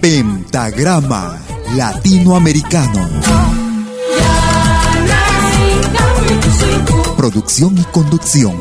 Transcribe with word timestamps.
Pentagrama 0.00 1.38
Latinoamericano. 1.74 3.06
Producción 7.18 7.76
y 7.76 7.84
conducción. 7.84 8.54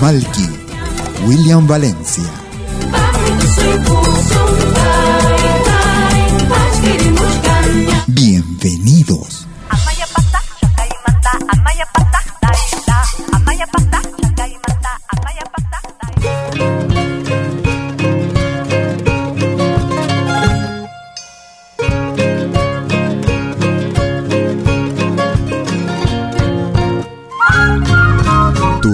Malky, 0.00 0.48
William 1.26 1.64
Valencia. 1.66 2.24
Bienvenidos. 8.08 9.35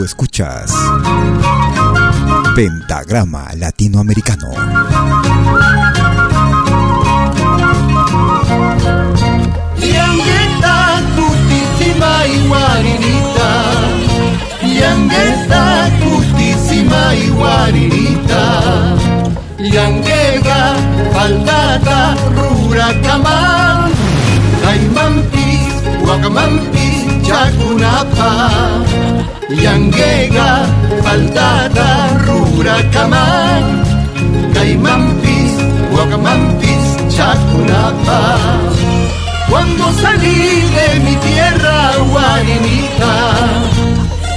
Escuchas. 0.05 0.73
Pentagrama 2.55 3.49
Latinoamericano. 3.57 4.49
Yangueta 9.79 11.03
cutísima 11.17 12.27
y 12.27 12.49
guarinita, 12.49 13.51
Yangueta 14.63 15.91
cutísima 16.03 17.15
y 17.15 17.29
guarinita, 17.31 18.97
Yanguega, 19.59 20.77
faldata, 21.13 22.17
ruracamán, 22.37 23.91
Caimampis, 24.63 25.42
Guacamampis, 26.05 26.97
Chacunapa, 27.27 28.31
Yanguega, 29.51 30.67
faldata, 31.03 31.89
ruracamán, 32.27 33.65
Caimampis, 34.55 35.53
Guacamampis, 35.93 36.85
Chacunapa. 37.15 38.39
Cuando 39.49 39.93
salí 40.01 40.63
de 40.77 40.89
mi 41.05 41.15
tierra 41.17 41.93
guarinita, 42.11 43.15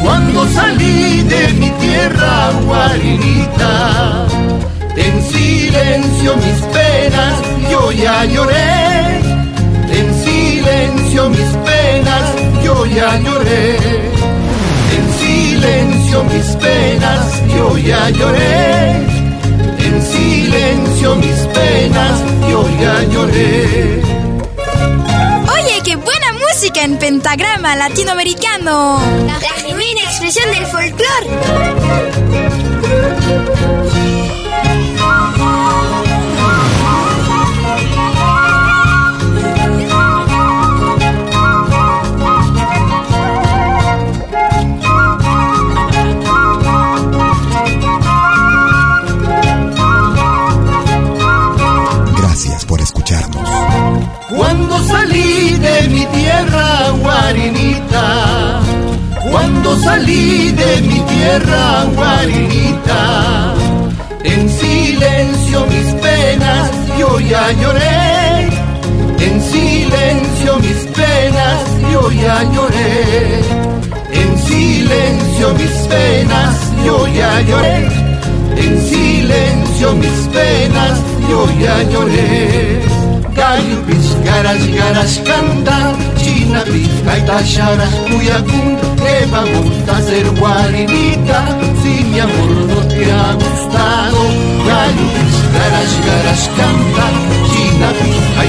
cuando 0.02 0.48
salí 0.50 1.24
de 1.24 1.54
mi 1.54 1.70
tierra 1.72 2.52
guarinita, 2.66 4.26
en 4.98 5.24
silencio 5.24 6.36
mis 6.36 6.60
penas 6.74 7.36
yo 7.72 7.92
ya 7.92 8.26
lloré, 8.26 9.25
mis 11.36 11.52
penas 11.70 12.26
yo 12.64 12.86
ya 12.86 13.18
lloré, 13.20 13.78
en 14.98 15.06
silencio 15.20 16.24
mis 16.24 16.48
penas 16.56 17.26
yo 17.56 17.78
ya 17.78 18.10
lloré, 18.10 18.92
en 19.88 20.02
silencio 20.02 21.16
mis 21.16 21.40
penas 21.58 22.20
yo 22.50 22.68
ya 22.82 23.04
lloré. 23.14 24.02
Oye, 25.56 25.82
qué 25.84 25.96
buena 25.96 26.34
música 26.34 26.84
en 26.84 26.98
pentagrama 26.98 27.76
latinoamericano. 27.76 29.00
La 29.28 29.40
genuina 29.40 30.02
expresión 30.02 30.50
del 30.52 30.66
folclore. 30.68 31.28
Tierra 61.40 61.92
en 64.24 64.50
silencio 64.50 65.66
mis 65.68 65.94
penas 66.02 66.72
yo 67.00 67.20
ya 67.20 67.52
lloré, 67.52 68.50
en 69.20 69.42
silencio 69.42 70.60
mis 70.60 70.82
penas 70.96 71.62
yo 71.92 72.12
ya 72.12 72.44
lloré, 72.54 73.40
en 74.12 74.38
silencio 74.48 75.54
mis 75.56 75.88
penas 75.88 76.56
yo 76.86 77.08
ya 77.08 77.42
lloré, 77.42 77.88
en 78.58 78.82
silencio 78.82 79.94
mis 79.96 80.20
penas 80.34 81.00
yo 81.30 81.48
ya 81.60 81.84
lloré. 81.84 82.82
Gallo 83.36 83.82
pizcaras 83.86 84.66
garas 84.68 85.22
canta, 85.26 85.94
china 86.18 86.64
pizca 86.64 87.26
tacharas 87.26 87.94
cuyacún, 88.08 88.95
que 89.26 89.32
vamos 89.32 89.90
a 89.90 89.98
hacer 89.98 90.30
guarinita, 90.40 91.58
si 91.82 92.04
mi 92.06 92.20
amor 92.20 92.50
no 92.70 92.88
te 92.88 93.12
ha 93.12 93.34
gustado. 93.34 94.20
Gallo 94.68 95.06
pizcaras 95.16 95.92
garas 96.06 96.50
canta, 96.58 97.06
china 97.52 97.90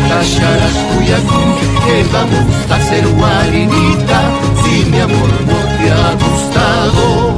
tacharas 0.09 0.77
cuyacún, 0.95 1.55
que 1.85 1.97
vamos 2.13 2.71
a 2.71 2.75
hacer 2.77 3.07
guarinita, 3.09 4.21
si 4.65 4.85
mi 4.91 5.01
amor 5.01 5.31
no 5.47 5.59
te 5.79 5.91
ha 5.93 6.11
gustado. 6.25 7.37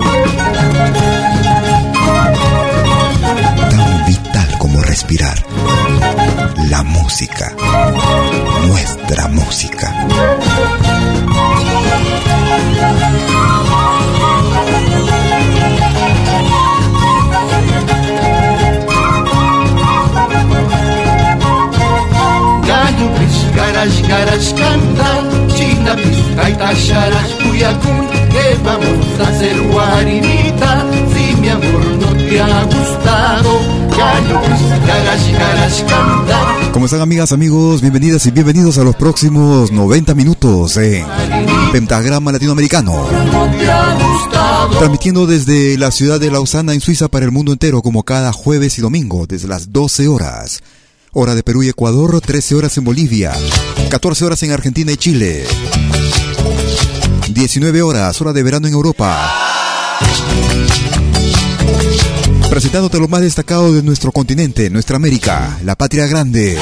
Tan 3.71 4.06
vital 4.06 4.59
como 4.59 4.82
respirar. 4.82 5.38
La 6.71 6.83
música. 6.83 7.54
Nuestra 8.66 9.28
música. 9.28 9.95
Pizcaras 23.18 24.08
garas 24.08 24.54
canta, 24.56 25.54
china 25.54 25.96
pizca 25.96 26.50
y 26.50 26.54
tacharas 26.54 27.30
cuyacún, 27.42 28.08
que 28.30 28.56
vamos 28.64 29.06
a 29.20 29.28
hacer 29.28 29.60
guarinita, 29.70 30.86
si 31.14 31.36
mi 31.36 31.48
amor 31.48 31.84
no 32.00 32.06
te 32.28 32.40
ha 32.40 32.64
gustado. 32.64 33.60
Garas 34.86 35.84
canta, 35.88 36.70
¿Cómo 36.72 36.86
están 36.86 37.00
amigas, 37.00 37.32
amigos? 37.32 37.80
Bienvenidas 37.80 38.26
y 38.26 38.30
bienvenidos 38.30 38.78
a 38.78 38.84
los 38.84 38.96
próximos 38.96 39.72
90 39.72 40.14
minutos. 40.14 40.76
Pentagrama 41.72 42.32
Latinoamericano. 42.32 43.06
Transmitiendo 44.78 45.26
desde 45.26 45.76
la 45.76 45.91
ciudad 45.91 46.18
de 46.18 46.30
Lausana 46.30 46.72
en 46.72 46.80
Suiza 46.80 47.09
para 47.09 47.26
el 47.26 47.30
mundo 47.30 47.53
entero 47.53 47.82
como 47.82 48.04
cada 48.04 48.32
jueves 48.32 48.78
y 48.78 48.80
domingo 48.82 49.26
desde 49.26 49.48
las 49.48 49.72
12 49.72 50.09
horas. 50.09 50.62
Hora 51.12 51.34
de 51.34 51.42
Perú 51.42 51.62
y 51.62 51.68
Ecuador, 51.68 52.20
13 52.20 52.54
horas 52.54 52.76
en 52.78 52.84
Bolivia, 52.84 53.34
14 53.91 54.24
horas 54.24 54.42
en 54.42 54.53
Argentina 54.53 54.92
y 54.92 54.97
Chile. 54.97 55.44
19 57.28 57.82
horas, 57.82 58.21
hora 58.21 58.32
de 58.32 58.42
verano 58.42 58.66
en 58.66 58.74
Europa. 58.74 59.30
Presentándote 62.48 62.98
lo 62.98 63.09
más 63.09 63.21
destacado 63.21 63.72
de 63.74 63.82
nuestro 63.82 64.10
continente, 64.10 64.71
nuestra 64.71 64.97
América, 64.97 65.59
la 65.64 65.76
patria 65.76 66.06
grande. 66.06 66.59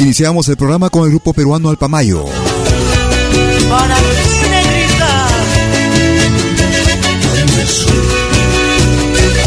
Iniciamos 0.00 0.48
el 0.48 0.56
programa 0.56 0.90
con 0.90 1.04
el 1.04 1.10
grupo 1.10 1.32
peruano 1.32 1.70
Alpamayo. 1.70 2.24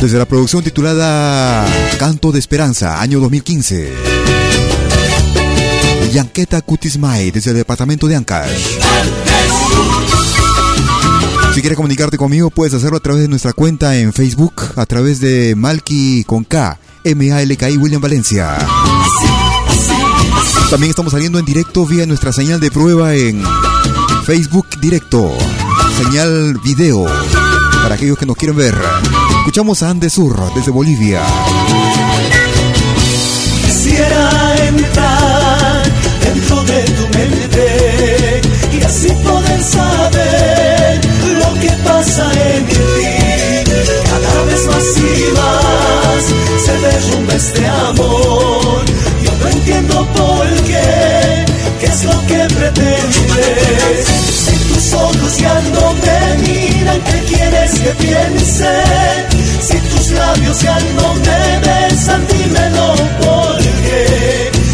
Desde 0.01 0.19
la 0.19 0.25
producción 0.25 0.63
titulada 0.63 1.66
Canto 1.98 2.31
de 2.31 2.38
Esperanza, 2.38 3.01
año 3.01 3.19
2015. 3.19 3.92
Yanqueta 6.13 6.62
Kutismay, 6.62 7.31
desde 7.31 7.50
el 7.51 7.57
departamento 7.57 8.07
de 8.07 8.16
Ancash. 8.16 8.77
Si 11.56 11.62
quieres 11.62 11.75
comunicarte 11.75 12.18
conmigo, 12.18 12.50
puedes 12.50 12.74
hacerlo 12.74 12.98
a 12.98 13.00
través 13.00 13.24
de 13.24 13.30
nuestra 13.30 13.54
cuenta 13.54 13.98
en 13.98 14.13
Facebook, 14.13 14.54
a 14.75 14.86
través 14.86 15.19
de 15.22 15.56
Malky 15.56 16.24
con 16.24 16.44
K, 16.44 16.77
M-A-L-K-I 17.04 17.77
William 17.77 18.01
Valencia. 18.01 18.57
También 20.69 20.89
estamos 20.92 21.13
saliendo 21.13 21.39
en 21.39 21.45
directo 21.45 21.86
vía 21.86 22.06
nuestra 22.06 22.31
señal 22.31 22.60
de 22.60 22.69
prueba 22.69 23.16
en 23.16 23.44
Facebook 24.25 24.68
directo, 24.80 25.38
señal 26.04 26.57
video, 26.63 27.06
para 27.83 27.94
aquellos 27.94 28.18
que 28.18 28.25
nos 28.25 28.36
quieren 28.36 28.57
ver. 28.57 28.74
Escuchamos 29.38 29.83
a 29.83 29.92
Andes 29.92 30.13
Sur 30.13 30.51
desde 30.56 30.72
Bolivia. 30.72 31.22
Quisiera 33.68 34.68
entrar 34.68 35.83
dentro 36.24 36.63
de 36.63 36.83
tu 36.86 37.07
mente 37.16 38.42
y 38.74 38.81
así 38.81 39.10
poder 39.24 39.62
saber 39.62 40.25
labios 60.56 60.62
ya 60.62 60.80
no 60.96 61.13
me 61.16 61.60
besan, 61.60 62.28
dímelo 62.28 62.96
por. 63.19 63.62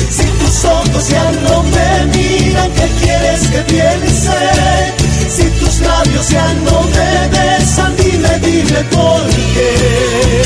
Si 0.09 0.25
tus 0.25 0.65
ojos 0.65 1.09
ya 1.09 1.31
no 1.43 1.63
me 1.63 2.05
miran, 2.17 2.71
¿qué 2.71 2.89
quieres 3.01 3.47
que 3.47 3.59
piense? 3.61 4.37
Si 5.29 5.43
tus 5.59 5.79
labios 5.79 6.29
ya 6.29 6.53
no 6.65 6.83
me 6.83 7.29
besan, 7.29 7.95
dime, 7.97 8.39
dime 8.39 8.83
por 8.91 9.29
qué. 9.53 10.43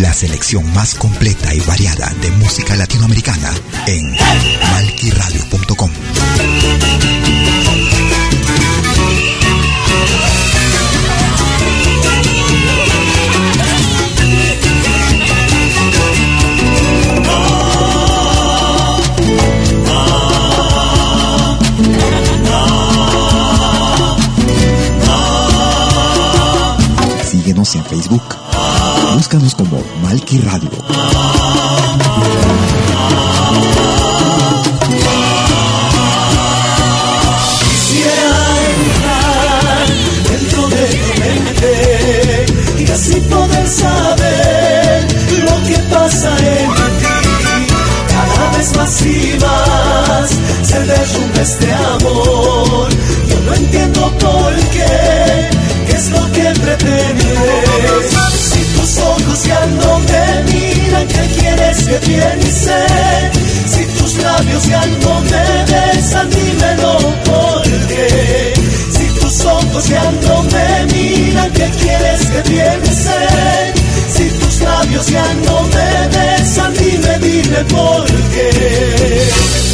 La 0.00 0.12
selección 0.12 0.72
más 0.72 0.94
completa 0.94 1.54
y 1.54 1.60
variada 1.60 2.12
de 2.20 2.30
música 2.32 2.74
latinoamericana 2.76 3.52
en 3.86 4.16
malquiradio.com. 4.72 5.90
En 27.60 27.84
Facebook. 27.84 28.22
Búscanos 29.14 29.54
como 29.54 29.82
Malqui 30.02 30.38
Radio. 30.38 30.70
Quisiera 37.58 38.40
entrar 38.78 39.86
dentro 40.30 40.68
de 40.68 40.86
tu 40.86 41.20
mente 41.20 42.46
y 42.78 42.90
así 42.90 43.20
poder 43.20 43.68
saber 43.68 45.06
lo 45.44 45.62
que 45.68 45.78
pasa 45.92 46.30
en 46.38 46.70
ti. 46.72 47.72
Cada 48.08 48.56
vez 48.56 48.74
más 48.74 49.02
y 49.02 49.38
más 49.38 50.30
se 50.62 50.80
derrumba 50.80 51.42
este 51.42 51.72
amor. 51.74 52.49
Si 63.66 63.84
tus 63.98 64.16
labios 64.18 64.66
ya 64.66 64.84
no 65.02 65.20
me 65.20 65.64
besan, 65.70 66.28
dímelo 66.30 66.98
por 67.24 67.62
qué. 67.62 68.52
Si 68.90 69.20
tus 69.20 69.44
ojos 69.44 69.88
ya 69.88 70.10
no 70.26 70.42
me 70.42 70.86
miran, 70.92 71.52
¿qué 71.52 71.70
quieres 71.80 72.26
que 72.26 72.40
piense? 72.50 73.18
Si 74.12 74.28
tus 74.40 74.60
labios 74.60 75.06
ya 75.06 75.34
no 75.46 75.62
me 75.62 76.08
besan, 76.18 76.74
dime, 76.74 77.18
dime 77.20 77.64
por 77.66 78.06
qué. 78.06 79.69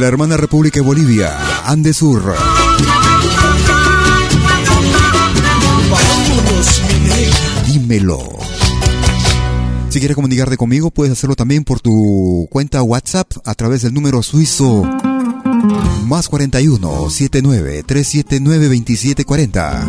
La 0.00 0.08
hermana 0.08 0.38
República 0.38 0.80
de 0.80 0.86
Bolivia, 0.86 1.36
Andesur. 1.66 2.34
Dímelo. 7.66 8.18
Si 9.90 9.98
quieres 9.98 10.14
comunicarte 10.14 10.56
conmigo, 10.56 10.90
puedes 10.90 11.12
hacerlo 11.12 11.36
también 11.36 11.64
por 11.64 11.80
tu 11.80 12.48
cuenta 12.50 12.82
WhatsApp 12.82 13.30
a 13.44 13.54
través 13.54 13.82
del 13.82 13.92
número 13.92 14.22
suizo 14.22 14.84
más 16.06 16.28
41 16.28 17.10
79 17.10 17.82
379 17.86 18.64
2740. 18.64 19.86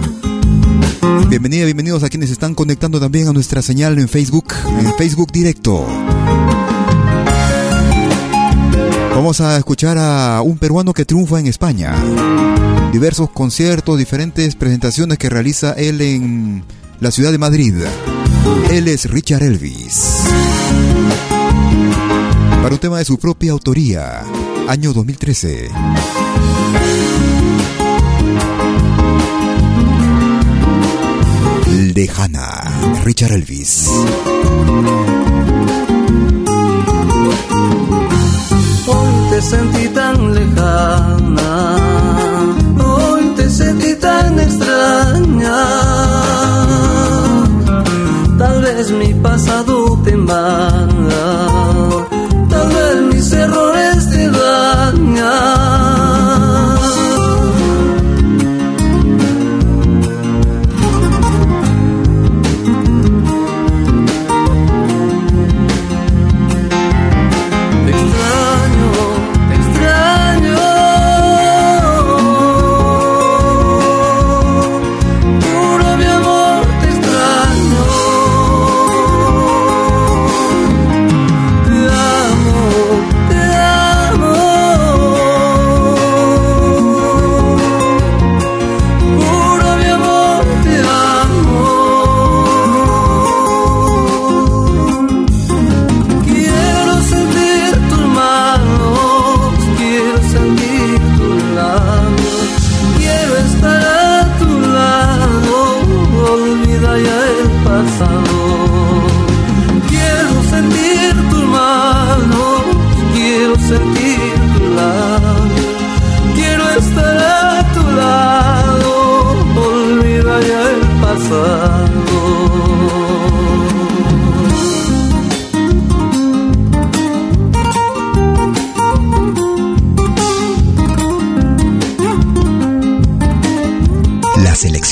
Bienvenida, 1.29 1.63
bienvenidos 1.63 2.03
a 2.03 2.09
quienes 2.09 2.31
están 2.31 2.53
conectando 2.53 2.99
también 2.99 3.29
a 3.29 3.33
nuestra 3.33 3.61
señal 3.61 3.97
en 3.97 4.09
Facebook, 4.09 4.53
en 4.77 4.93
Facebook 4.97 5.31
directo. 5.31 5.87
Vamos 9.13 9.41
a 9.41 9.57
escuchar 9.57 9.97
a 9.97 10.41
un 10.41 10.57
peruano 10.57 10.93
que 10.93 11.05
triunfa 11.05 11.39
en 11.39 11.47
España. 11.47 11.95
Diversos 12.91 13.29
conciertos, 13.29 13.97
diferentes 13.97 14.55
presentaciones 14.55 15.17
que 15.17 15.29
realiza 15.29 15.73
él 15.73 16.01
en 16.01 16.63
la 16.99 17.11
ciudad 17.11 17.31
de 17.31 17.37
Madrid. 17.37 17.75
Él 18.71 18.87
es 18.87 19.09
Richard 19.09 19.43
Elvis. 19.43 20.23
Para 22.61 22.73
un 22.73 22.79
tema 22.79 22.99
de 22.99 23.05
su 23.05 23.17
propia 23.17 23.51
autoría, 23.51 24.23
año 24.67 24.93
2013. 24.93 25.69
Lejana, 31.93 33.01
Richard 33.03 33.33
Elvis 33.33 33.89
sentí 39.41 39.87
tan 39.89 40.33
lejana, 40.33 41.75
hoy 42.83 43.23
te 43.35 43.49
sentí 43.49 43.95
tan 43.95 44.39
extraña. 44.39 45.61
Tal 48.37 48.61
vez 48.61 48.91
mi 48.91 49.13
pasado 49.15 49.99
te 50.03 50.15
va 50.15 50.87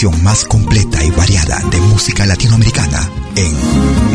más 0.08 0.46
completa 0.46 1.04
y 1.04 1.12
variada 1.12 1.60
de 1.70 1.78
música 1.82 2.26
latinoamericana 2.26 3.10
en 3.36 4.09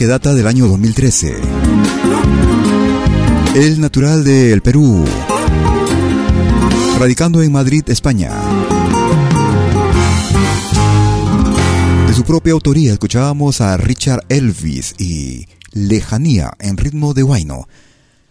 que 0.00 0.06
data 0.06 0.32
del 0.32 0.46
año 0.46 0.66
2013. 0.66 1.36
El 3.54 3.82
natural 3.82 4.24
del 4.24 4.62
Perú, 4.62 5.04
radicando 6.98 7.42
en 7.42 7.52
Madrid, 7.52 7.82
España. 7.86 8.30
De 12.06 12.14
su 12.14 12.24
propia 12.24 12.54
autoría 12.54 12.94
escuchábamos 12.94 13.60
a 13.60 13.76
Richard 13.76 14.24
Elvis 14.30 14.94
y 14.98 15.46
Lejanía 15.74 16.52
en 16.60 16.78
ritmo 16.78 17.12
de 17.12 17.20
guayno. 17.20 17.68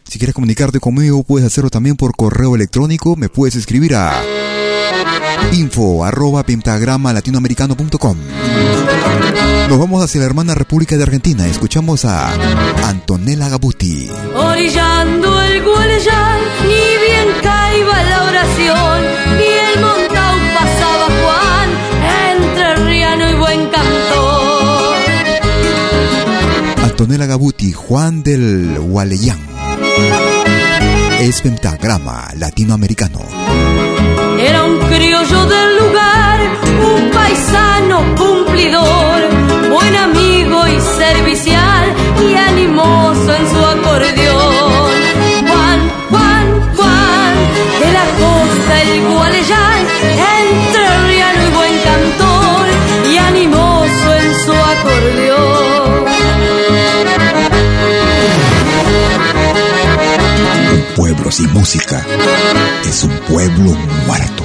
Si 0.05 0.17
quieres 0.17 0.33
comunicarte 0.33 0.79
conmigo 0.79 1.21
puedes 1.21 1.45
hacerlo 1.45 1.69
también 1.69 1.97
por 1.97 2.15
correo 2.15 2.55
electrónico, 2.55 3.15
me 3.15 3.29
puedes 3.29 3.55
escribir 3.55 3.93
a 3.93 4.19
info 5.53 6.03
arroba 6.05 6.43
pentagrama 6.43 7.13
latinoamericano.com. 7.13 8.17
Nos 9.69 9.79
vamos 9.79 10.03
hacia 10.03 10.19
la 10.21 10.25
hermana 10.25 10.55
República 10.55 10.97
de 10.97 11.03
Argentina. 11.03 11.47
Escuchamos 11.47 12.05
a 12.05 12.33
Antonella 12.87 13.49
Gabuti. 13.49 14.09
Orillando 14.35 15.41
el 15.41 15.63
Gualeyal, 15.63 16.41
ni 16.63 16.97
bien 17.05 17.27
caiba 17.43 18.03
la 18.03 18.23
oración, 18.23 19.03
ni 19.37 19.45
el 19.45 19.79
montao 19.81 20.35
pasaba 20.55 21.07
Juan, 21.21 21.69
entre 22.31 22.75
Riano 22.85 23.29
y 23.29 23.33
buen 23.35 23.69
cantor. 23.69 24.95
Antonella 26.83 27.25
Gabuti, 27.27 27.71
Juan 27.71 28.23
del 28.23 28.79
Gualeyán. 28.79 29.39
Es 31.19 31.41
pentagrama 31.41 32.29
latinoamericano. 32.37 33.19
Era 34.41 34.63
un 34.63 34.79
criollo 34.79 35.45
del 35.47 35.77
lugar, 35.79 36.39
un 36.95 37.11
paisano 37.11 38.15
cumplidor, 38.15 39.19
buen 39.69 39.95
amigo 39.97 40.65
y 40.65 40.79
servicial 40.79 41.93
y 42.25 42.35
animoso 42.35 43.35
en 43.35 43.49
su 43.49 43.59
acordeón. 43.65 44.28
Sin 61.31 61.51
música 61.53 62.05
es 62.85 63.03
un 63.03 63.15
pueblo 63.27 63.71
muerto. 64.07 64.38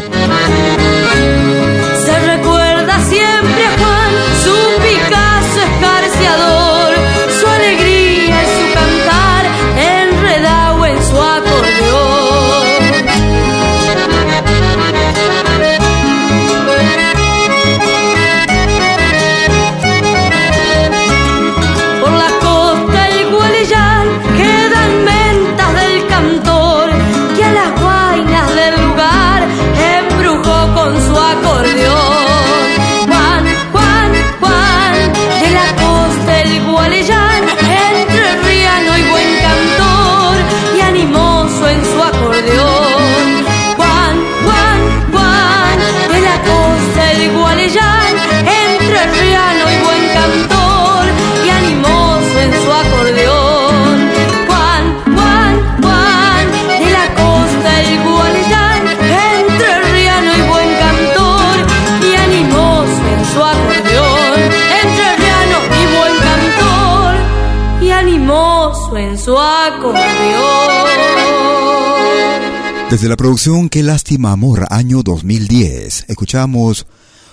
Desde 72.95 73.09
la 73.09 73.17
producción 73.17 73.69
Qué 73.69 73.83
lástima 73.83 74.31
amor, 74.31 74.69
año 74.71 75.03
2010, 75.03 76.05
escuchamos 76.07 76.87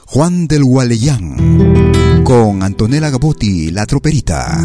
Juan 0.08 0.48
del 0.48 0.64
Gualeyán 0.64 2.24
con 2.24 2.64
Antonella 2.64 3.12
Gabotti, 3.12 3.70
la 3.70 3.86
troperita. 3.86 4.58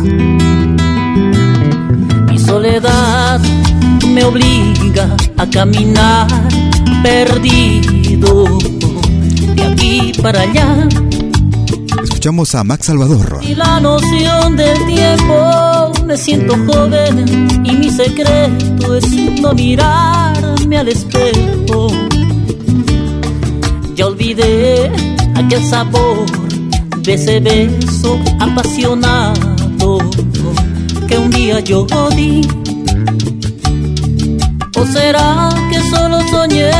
Mi 2.30 2.38
soledad 2.38 3.38
me 4.08 4.24
obliga 4.24 5.14
a 5.36 5.46
caminar 5.50 6.28
perdido 7.02 8.58
de 9.54 9.64
aquí 9.64 10.12
para 10.22 10.40
allá. 10.40 10.88
Escuchamos 12.04 12.54
a 12.54 12.64
Max 12.64 12.86
Salvador. 12.86 13.40
Y 13.42 13.54
la 13.54 13.80
noción 13.80 14.56
del 14.56 14.78
tiempo, 14.86 15.92
me 16.06 16.16
siento 16.16 16.54
joven 16.66 17.24
y 17.64 17.72
mi 17.72 17.90
secreto 17.90 18.94
es 18.96 19.06
no 19.40 19.52
mirarme 19.52 20.78
al 20.78 20.88
espejo. 20.88 21.88
Ya 23.96 24.06
olvidé 24.06 24.90
aquel 25.34 25.64
sabor 25.64 26.26
de 26.98 27.14
ese 27.14 27.40
beso 27.40 28.20
apasionado 28.38 29.98
que 31.08 31.18
un 31.18 31.30
día 31.30 31.60
yo 31.60 31.86
di 32.14 32.46
¿O 34.78 34.86
será 34.86 35.48
que 35.70 35.80
solo 35.90 36.20
soñé 36.30 36.70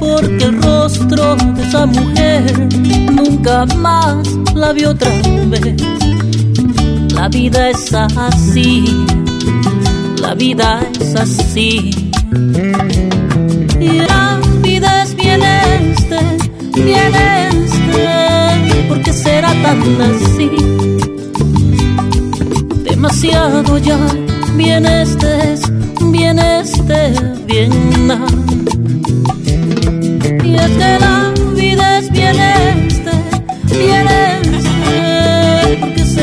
porque 0.00 0.44
el 0.44 0.62
rostro 0.62 1.36
de 1.36 1.62
esa 1.62 1.86
mujer 1.86 2.68
nunca 3.12 3.66
más 3.76 4.26
la 4.54 4.72
vi 4.72 4.84
otra 4.84 5.10
vez? 5.46 6.01
La 7.22 7.28
vida 7.28 7.70
es 7.70 7.94
así, 7.94 9.06
la 10.20 10.34
vida 10.34 10.80
es 11.00 11.14
así. 11.14 11.92
Y 13.78 13.90
la 14.10 14.40
vida 14.60 15.04
es 15.04 15.14
bien 15.14 15.40
este, 15.40 16.18
bien 16.82 17.14
este, 17.14 18.84
porque 18.88 19.12
será 19.12 19.52
tan 19.62 19.80
así. 20.02 20.50
Demasiado 22.90 23.78
ya, 23.78 23.98
bien 24.56 24.84
este 24.84 25.54
bien 26.10 26.38
este, 26.40 27.12
bien 27.46 27.72
Y 30.44 30.54
es 30.56 30.70
que 30.70 30.98
la 31.00 31.31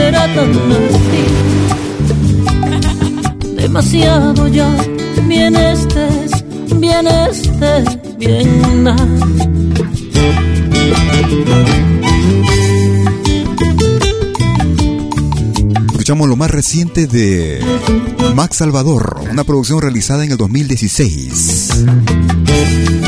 será 0.10 0.26
tan 0.34 0.50
así. 0.50 1.24
Demasiado 3.56 4.48
ya, 4.48 4.70
bien 5.28 5.56
este, 5.56 6.08
bien 6.76 7.08
este, 7.08 7.84
bien 8.18 8.88
escuchamos 15.88 16.28
lo 16.28 16.36
más 16.36 16.50
reciente 16.50 17.06
de 17.06 17.62
Max 18.34 18.58
Salvador, 18.58 19.22
una 19.32 19.44
producción 19.44 19.80
realizada 19.80 20.26
en 20.26 20.32
el 20.32 20.38
2016. 20.38 21.86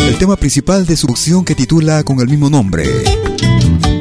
El 0.07 0.17
tema 0.19 0.35
principal 0.35 0.85
de 0.85 0.95
su 0.95 1.07
producción 1.07 1.43
que 1.43 1.55
titula 1.55 2.03
con 2.03 2.19
el 2.19 2.27
mismo 2.27 2.51
nombre, 2.51 2.85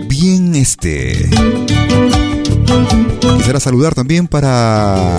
Bien 0.07 0.55
Este. 0.55 1.31
Quisiera 3.37 3.61
saludar 3.61 3.95
también 3.95 4.29
para 4.29 5.19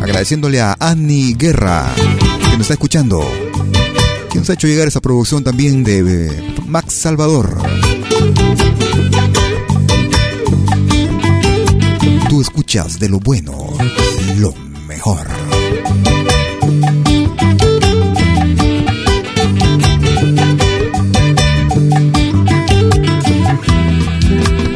agradeciéndole 0.00 0.60
a 0.60 0.76
Annie 0.78 1.34
Guerra, 1.34 1.86
que 1.96 2.52
nos 2.52 2.60
está 2.60 2.74
escuchando, 2.74 3.20
quien 4.30 4.42
nos 4.42 4.50
ha 4.50 4.52
hecho 4.52 4.66
llegar 4.66 4.86
esa 4.86 5.00
producción 5.00 5.42
también 5.42 5.82
de 5.82 6.54
Max 6.66 6.94
Salvador. 6.94 7.58
Tú 12.28 12.40
escuchas 12.40 12.98
de 12.98 13.08
lo 13.08 13.18
bueno, 13.20 13.52
lo 14.36 14.54
mejor. 14.86 15.26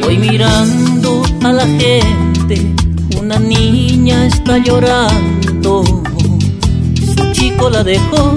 Voy 0.03 0.17
mirando 0.17 0.90
a 1.43 1.51
la 1.51 1.65
gente, 1.65 2.73
una 3.19 3.39
niña 3.39 4.27
está 4.27 4.57
llorando, 4.57 5.83
su 7.15 7.31
chico 7.31 7.69
la 7.69 7.83
dejó 7.83 8.35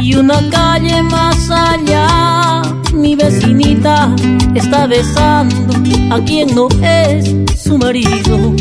y 0.00 0.14
una 0.14 0.38
calle 0.50 1.02
más 1.02 1.50
allá 1.50 2.62
mi 2.94 3.16
vecinita 3.16 4.14
está 4.54 4.86
besando 4.86 5.74
a 6.10 6.20
quien 6.20 6.54
no 6.54 6.68
es 6.82 7.34
su 7.62 7.78
marido. 7.78 8.54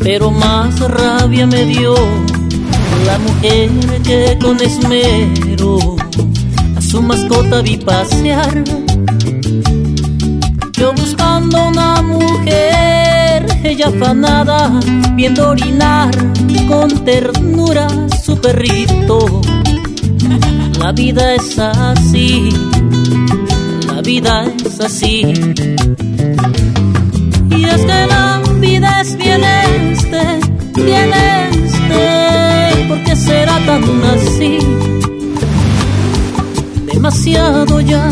Pero 0.00 0.30
más 0.30 0.78
rabia 0.80 1.46
me 1.46 1.64
dio 1.64 1.94
la 3.06 3.18
mujer 3.18 3.70
que 4.02 4.38
con 4.42 4.60
esmero 4.60 5.96
a 6.76 6.80
su 6.80 7.00
mascota 7.02 7.62
vi 7.62 7.76
pasear. 7.76 8.81
Yo 10.82 10.92
buscando 10.94 11.68
una 11.68 12.02
mujer, 12.02 13.46
ella 13.62 13.86
afanada, 13.86 14.80
viendo 15.14 15.50
orinar 15.50 16.10
con 16.66 17.04
ternura 17.04 17.86
su 18.20 18.36
perrito 18.40 19.40
la 20.82 20.90
vida 20.90 21.34
es 21.36 21.56
así, 21.60 22.50
la 23.86 24.02
vida 24.02 24.44
es 24.66 24.80
así. 24.80 25.20
Y 27.50 27.64
es 27.64 27.80
que 27.82 28.06
la 28.08 28.42
vida 28.58 29.00
es 29.02 29.16
bien 29.16 29.44
este, 29.44 30.22
bien 30.74 31.10
este, 31.52 32.86
porque 32.88 33.14
será 33.14 33.64
tan 33.64 33.84
así. 34.06 34.58
Demasiado 37.02 37.80
ya, 37.80 38.08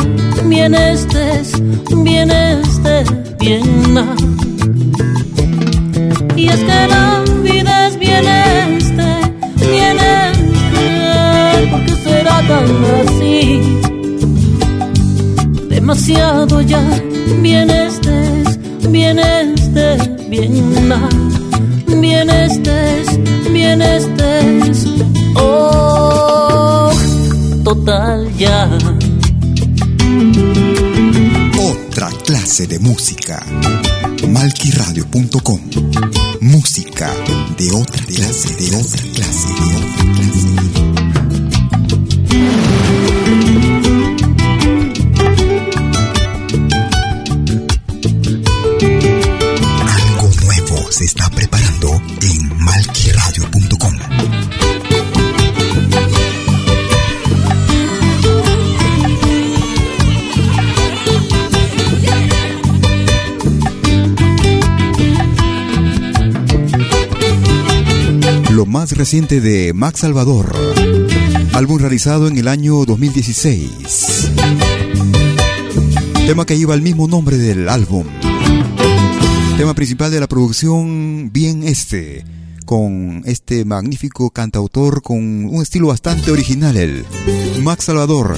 bien 0.46 0.74
este, 0.74 1.42
bien 2.02 2.28
este, 2.28 3.04
bien 3.38 3.94
nada. 3.94 4.16
Y 6.34 6.48
es 6.48 6.56
que 6.56 6.88
la 6.88 7.22
vida 7.40 7.86
es 7.86 7.98
bien 8.00 8.24
este, 8.26 9.08
bien 9.70 9.96
este, 9.96 11.68
porque 11.70 11.94
será 12.02 12.42
tan 12.48 12.66
así. 12.98 13.60
Demasiado 15.68 16.60
ya, 16.60 16.82
bien 17.42 17.70
estés, 17.70 18.58
bien 18.90 19.20
estés, 19.20 20.28
bien 20.28 20.88
nada. 20.88 21.08
Bien 21.86 22.28
estés, 22.28 23.20
bien 23.52 23.82
estés, 23.82 24.84
oh, 25.36 25.89
total 27.80 28.30
ya. 28.36 28.68
Otra 31.58 32.08
clase 32.26 32.66
de 32.66 32.78
música. 32.78 33.44
Malquiradio.com. 34.28 35.60
Música 36.40 37.10
de 37.56 37.70
otra 37.72 38.04
clase, 38.04 38.54
de 38.56 38.76
otra 38.76 39.02
clase, 39.14 39.48
de 39.54 39.76
otra 39.76 40.12
clase. 40.14 40.79
Reciente 69.00 69.40
de 69.40 69.72
Max 69.72 70.00
Salvador, 70.00 70.54
álbum 71.54 71.78
realizado 71.78 72.28
en 72.28 72.36
el 72.36 72.48
año 72.48 72.84
2016. 72.84 74.30
Tema 76.26 76.44
que 76.44 76.58
lleva 76.58 76.74
el 76.74 76.82
mismo 76.82 77.08
nombre 77.08 77.38
del 77.38 77.70
álbum. 77.70 78.04
Tema 79.56 79.72
principal 79.72 80.10
de 80.10 80.20
la 80.20 80.28
producción 80.28 81.32
Bien 81.32 81.62
Este, 81.62 82.26
con 82.66 83.22
este 83.24 83.64
magnífico 83.64 84.28
cantautor 84.28 85.00
con 85.00 85.46
un 85.46 85.62
estilo 85.62 85.86
bastante 85.86 86.30
original, 86.30 86.76
el 86.76 87.06
Max 87.62 87.84
Salvador. 87.84 88.36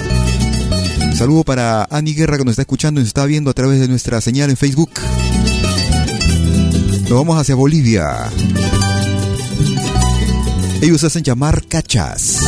Saludo 1.17 1.43
para 1.43 1.89
Ani 1.91 2.15
Guerra 2.15 2.39
que 2.39 2.45
nos 2.45 2.53
está 2.53 2.63
escuchando 2.63 3.01
y 3.01 3.03
nos 3.03 3.09
está 3.09 3.27
viendo 3.27 3.51
a 3.51 3.55
través 3.55 3.81
de 3.81 3.89
nuestra 3.89 4.21
señal 4.21 4.49
en 4.49 4.57
Facebook. 4.57 4.93
Nos 7.09 7.19
vamos 7.19 7.37
hacia 7.37 7.57
Bolivia. 7.57 8.31
Ellos 10.83 11.05
hacen 11.05 11.23
llamar 11.23 11.65
cachas. 11.69 12.41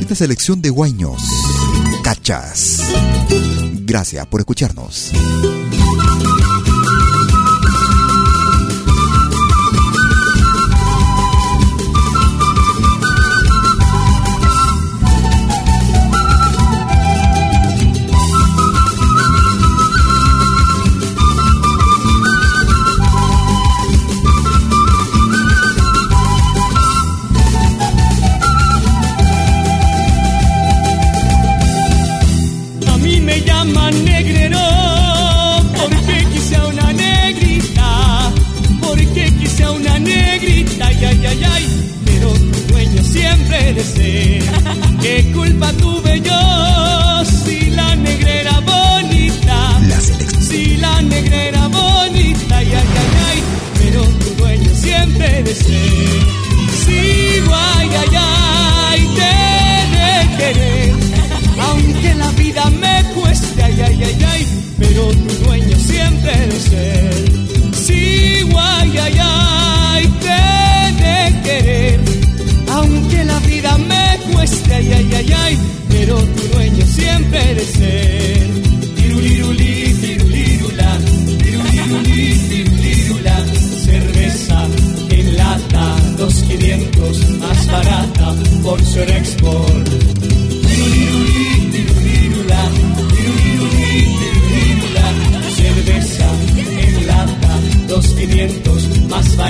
Esta 0.00 0.14
selección 0.14 0.62
de 0.62 0.70
guaños. 0.70 1.20
Cachas. 2.04 2.80
Gracias 3.80 4.24
por 4.28 4.40
escucharnos. 4.40 5.10
negative. 33.90 34.47
De 66.58 66.64
ser. 66.70 67.14
Si, 67.72 68.50
ay, 68.56 68.98
ay, 69.20 70.04
te 70.24 70.42
de 71.02 71.42
querer, 71.42 72.00
aunque 72.72 73.24
la 73.24 73.38
vida 73.40 73.78
me 73.78 74.32
cueste, 74.32 74.74
ay, 74.74 74.92
ay, 74.92 75.10
ay, 75.14 75.32
ay, 75.44 75.58
pero 75.88 76.16
tu 76.16 76.42
dueño 76.54 76.86
siempre 76.86 77.54
de 77.54 77.64
ser. 77.64 78.48
Tiruliruli, 78.96 79.94
tirulirula, 80.00 80.98
tiruliruli, 81.42 82.38
tirulirula, 82.48 83.36
cerveza 83.84 84.66
en 85.10 85.36
lata, 85.36 85.96
dos 86.18 86.34
quinientos, 86.48 87.30
más 87.38 87.66
barata 87.70 88.34
por 88.62 88.84
ser 88.84 89.10
export. 89.10 89.87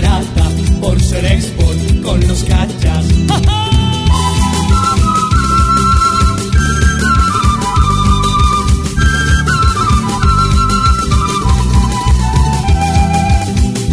Barata 0.01 0.49
por 0.81 1.01
ser 1.01 1.25
export 1.25 2.03
con 2.03 2.21
los 2.27 2.45
cachas. 2.45 3.05
¡Ja, 3.29 3.41
ja! 3.47 3.65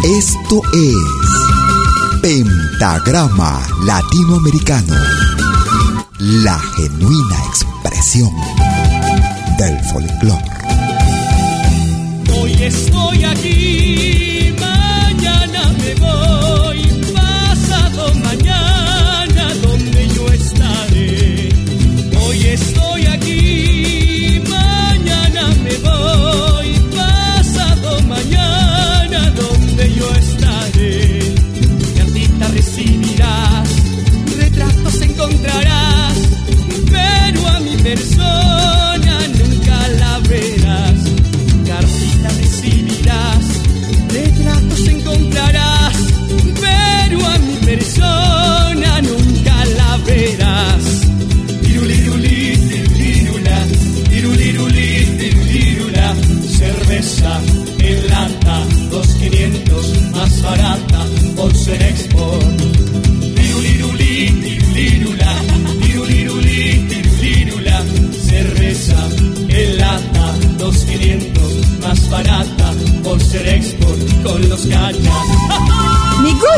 Esto 0.04 0.62
es 0.72 2.22
Pentagrama 2.22 3.60
Latinoamericano, 3.84 4.94
la 6.20 6.58
genuina 6.76 7.36
expresión 7.48 8.30
del 9.58 9.76
folclore. 9.90 10.44
Hoy 12.38 12.52
estoy 12.60 13.24
aquí, 13.24 14.15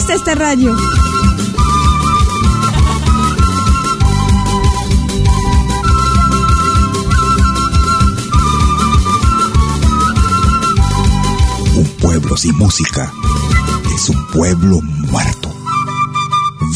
gusta 0.06 0.34
radio. 0.36 0.76
Un 11.74 11.84
pueblo 12.00 12.36
sin 12.36 12.56
música 12.58 13.12
es 13.92 14.08
un 14.08 14.26
pueblo 14.28 14.80
muerto. 15.10 15.52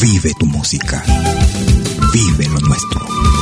Vive 0.01 0.33
tu 0.37 0.45
música. 0.45 1.01
Vive 2.13 2.49
lo 2.49 2.59
nuestro. 2.59 3.32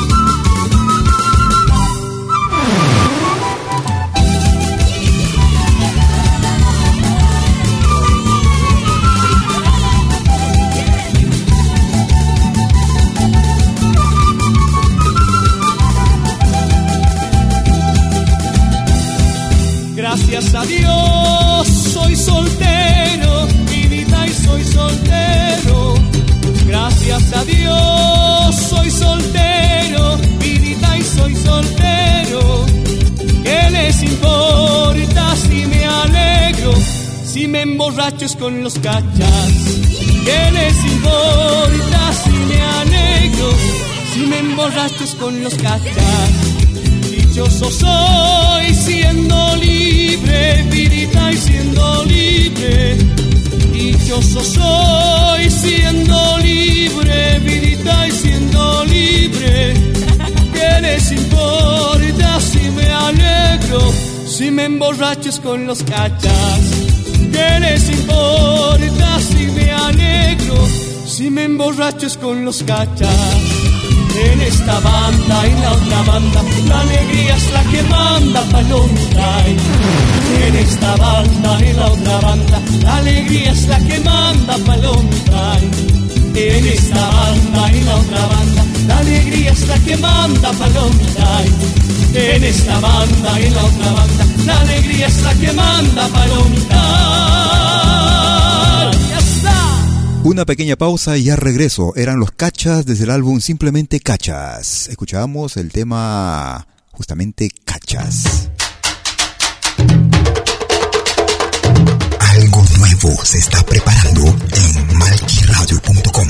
Con 38.38 38.62
los 38.64 38.78
cachas? 38.80 39.52
¿Qué 40.26 40.52
les 40.52 40.86
importa 40.86 42.14
si 42.24 42.30
me 42.30 42.62
alegro, 42.62 43.50
si 44.14 44.20
me 44.20 44.40
con 45.20 45.44
los 45.44 45.54
cachas? 45.56 46.30
Dichoso 47.10 47.72
soy 47.72 48.76
siendo 48.76 49.56
libre, 49.56 50.64
vidita 50.70 51.32
y 51.32 51.38
siendo 51.38 52.06
libre. 52.06 52.98
Dichoso 53.72 54.44
soy 54.44 55.50
siendo 55.50 56.38
libre, 56.40 57.40
vidita 57.40 58.08
y 58.08 58.12
siendo 58.12 58.84
libre. 58.86 59.74
¿Qué 60.54 60.82
les 60.82 61.12
importa 61.12 62.40
si 62.40 62.70
me 62.72 62.88
alegro, 62.92 63.82
si 64.28 64.52
me 64.52 64.66
emborraches 64.66 65.40
con 65.40 65.66
los 65.66 65.82
cachas? 65.84 66.81
¿Qué 67.32 67.60
les 67.60 67.90
importa 67.90 69.20
si 69.20 69.48
me 69.48 69.72
alegro, 69.72 70.56
si 71.06 71.30
me 71.30 71.44
emborraches 71.44 72.18
con 72.18 72.46
los 72.46 72.64
cachas? 72.64 73.62
En 74.24 74.42
esta 74.42 74.80
banda 74.80 75.48
y 75.48 75.62
la 75.62 75.72
otra 75.72 76.02
banda, 76.04 76.44
la 76.68 76.82
alegría 76.82 77.36
es 77.36 77.52
la 77.54 77.64
que 77.64 77.84
manda 77.84 78.42
palomita. 78.52 79.46
En 80.46 80.56
esta 80.56 80.96
banda 80.98 81.66
y 81.66 81.74
la 81.74 81.86
otra 81.88 82.20
banda, 82.20 82.62
la 82.84 82.98
alegría 82.98 83.52
es 83.52 83.68
la 83.68 83.80
que 83.80 84.00
manda 84.02 84.58
palomita. 84.66 85.58
En 86.36 86.66
esta 86.68 87.10
banda 87.10 87.72
y 87.74 87.82
la 87.84 87.96
otra 87.96 88.26
banda, 88.28 88.66
la 88.88 88.98
alegría 89.00 89.52
es 89.52 89.68
la 89.68 89.80
que 89.80 89.98
manda 89.98 90.52
palomita. 90.52 91.44
En 92.14 92.44
esta 92.44 92.78
banda 92.80 93.40
y 93.40 93.50
la 93.52 93.64
otra 93.64 93.92
banda, 93.94 94.26
la 94.46 94.60
alegría 94.62 95.08
es 95.08 95.22
la 95.22 95.34
que 95.36 95.52
manda 95.54 96.08
palomita. 96.10 96.74
Ya 99.10 99.18
está. 99.18 99.56
Una 100.26 100.46
pequeña 100.46 100.76
pausa 100.76 101.18
y 101.18 101.24
ya 101.24 101.38
regreso. 101.38 101.94
Eran 101.96 102.20
los 102.20 102.32
cachas 102.32 102.86
desde 102.86 103.06
el 103.06 103.12
álbum 103.12 103.40
Simplemente 103.40 104.02
Cachas. 104.02 104.90
Escuchábamos 104.90 105.56
el 105.56 105.72
tema 105.72 106.68
justamente 106.92 107.50
Cachas. 107.64 108.50
Algo 112.20 112.66
nuevo 112.78 113.24
se 113.24 113.38
está 113.38 113.64
preparando 113.64 114.26
en 114.26 114.98
malquiradio.com. 114.98 116.28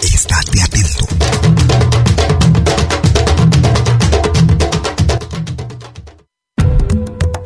Estate 0.00 0.62
atento. 0.62 1.17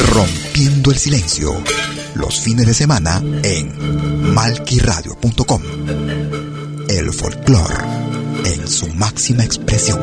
Rompiendo 0.00 0.90
el 0.90 0.98
Silencio 0.98 1.62
los 2.16 2.40
fines 2.40 2.66
de 2.66 2.74
semana 2.74 3.22
en 3.42 4.34
malquiradio.com. 4.34 5.62
El 6.88 7.12
folclore 7.12 7.74
en 8.44 8.68
su 8.68 8.86
máxima 8.94 9.44
expresión. 9.44 10.00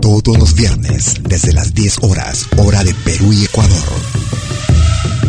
Todos 0.00 0.38
los 0.38 0.54
viernes, 0.54 1.14
desde 1.22 1.52
las 1.52 1.74
10 1.74 1.98
horas, 2.02 2.46
hora 2.56 2.82
de 2.82 2.94
Perú 2.94 3.32
y 3.32 3.44
Ecuador. 3.44 4.43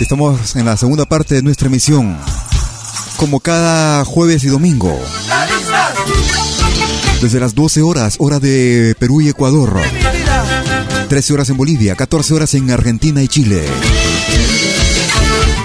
Estamos 0.00 0.56
en 0.56 0.66
la 0.66 0.76
segunda 0.76 1.04
parte 1.06 1.36
de 1.36 1.42
nuestra 1.42 1.68
emisión, 1.68 2.18
como 3.16 3.40
cada 3.40 4.04
jueves 4.04 4.44
y 4.44 4.48
domingo. 4.48 4.98
Desde 7.20 7.40
las 7.40 7.54
12 7.54 7.82
horas, 7.82 8.16
hora 8.18 8.40
de 8.40 8.94
Perú 8.98 9.20
y 9.20 9.28
Ecuador. 9.28 9.80
13 11.08 11.32
horas 11.32 11.50
en 11.50 11.56
Bolivia, 11.56 11.94
14 11.94 12.34
horas 12.34 12.54
en 12.54 12.70
Argentina 12.70 13.22
y 13.22 13.28
Chile. 13.28 13.64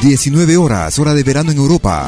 19 0.01 0.57
horas, 0.57 0.99
hora 0.99 1.13
de 1.13 1.23
verano 1.23 1.51
en 1.51 1.57
Europa. 1.57 2.07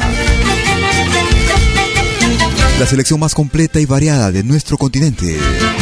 La 2.79 2.85
selección 2.85 3.19
más 3.19 3.35
completa 3.35 3.81
y 3.81 3.85
variada 3.85 4.31
de 4.31 4.41
nuestro 4.41 4.77
continente. 4.77 5.37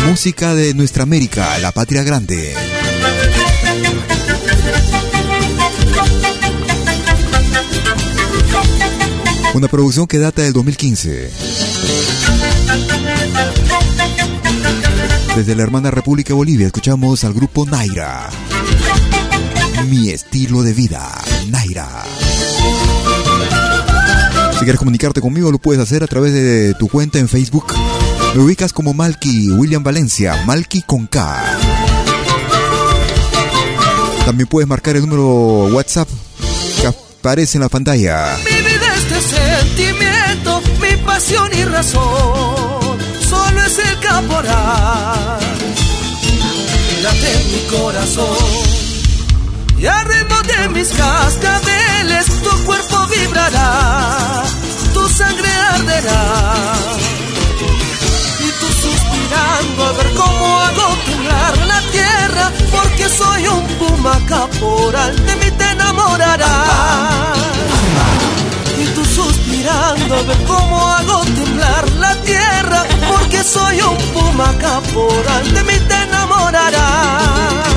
Música 0.08 0.56
de 0.56 0.74
nuestra 0.74 1.04
América, 1.04 1.60
la 1.60 1.72
patria 1.72 2.02
grande. 2.02 2.56
Una 9.54 9.68
producción 9.68 10.08
que 10.08 10.18
data 10.18 10.42
del 10.42 10.54
2015. 10.54 11.32
Desde 15.36 15.56
la 15.56 15.62
hermana 15.62 15.92
República 15.92 16.34
Bolivia 16.34 16.66
escuchamos 16.66 17.24
al 17.24 17.34
grupo 17.34 17.64
Naira. 17.68 18.28
Mi 19.88 20.10
estilo 20.10 20.64
de 20.64 20.74
vida, 20.74 21.12
Naira. 21.52 21.88
Si 24.58 24.64
quieres 24.64 24.80
comunicarte 24.80 25.22
conmigo 25.22 25.52
lo 25.52 25.60
puedes 25.60 25.82
hacer 25.82 26.04
a 26.04 26.08
través 26.08 26.34
de 26.34 26.74
tu 26.76 26.88
cuenta 26.88 27.20
en 27.20 27.28
Facebook. 27.28 27.74
Me 28.36 28.42
ubicas 28.42 28.74
como 28.74 28.94
Malky 28.94 29.52
William 29.52 29.84
Valencia, 29.84 30.44
Malky 30.46 30.82
con 30.82 31.08
K. 31.08 31.44
También 34.26 34.48
puedes 34.48 34.68
marcar 34.68 34.96
el 34.96 35.04
número 35.04 35.68
WhatsApp 35.74 36.10
que 36.82 36.88
aparece 36.88 37.58
en 37.58 37.64
la 37.64 37.70
pantalla 37.70 38.38
pasión 41.18 41.50
y 41.52 41.64
razón, 41.64 43.00
solo 43.28 43.64
es 43.66 43.80
el 43.80 44.00
caporal. 44.02 45.40
Quédate 46.90 47.32
mi 47.52 47.78
corazón 47.78 48.78
y 49.80 49.86
al 49.88 50.08
de 50.08 50.70
mis 50.70 50.90
cascabeles 50.90 51.77
tu 52.44 52.66
cuerpo 52.66 53.08
vibrará, 53.08 54.44
tu 54.94 55.10
sangre 55.10 55.50
arderá. 55.74 56.24
Y 58.40 58.50
tú 58.60 58.68
suspirando 58.84 59.86
a 59.86 59.92
ver 59.94 60.14
cómo 60.14 60.60
hago 60.60 60.98
temblar 61.06 61.58
la 61.68 61.82
tierra, 61.92 62.52
porque 62.72 63.10
soy 63.10 63.48
un 63.48 63.66
puma 63.80 64.20
caporal, 64.28 65.26
de 65.26 65.36
mí 65.36 65.52
te 65.58 65.72
enamorarás. 65.72 67.38
Y 68.80 68.86
tú 68.96 69.06
suspirando 69.06 70.16
a 70.16 70.22
ver 70.24 70.44
cómo 70.46 70.88
hago 70.88 71.20
temblar 71.22 71.92
la 71.94 72.16
tierra, 72.22 72.86
porque 73.10 73.44
soy 73.44 73.82
un 73.82 73.98
puma 74.14 74.54
caporal, 74.60 75.54
de 75.54 75.64
mí 75.64 75.80
te 75.88 75.96
enamorarás. 76.04 77.77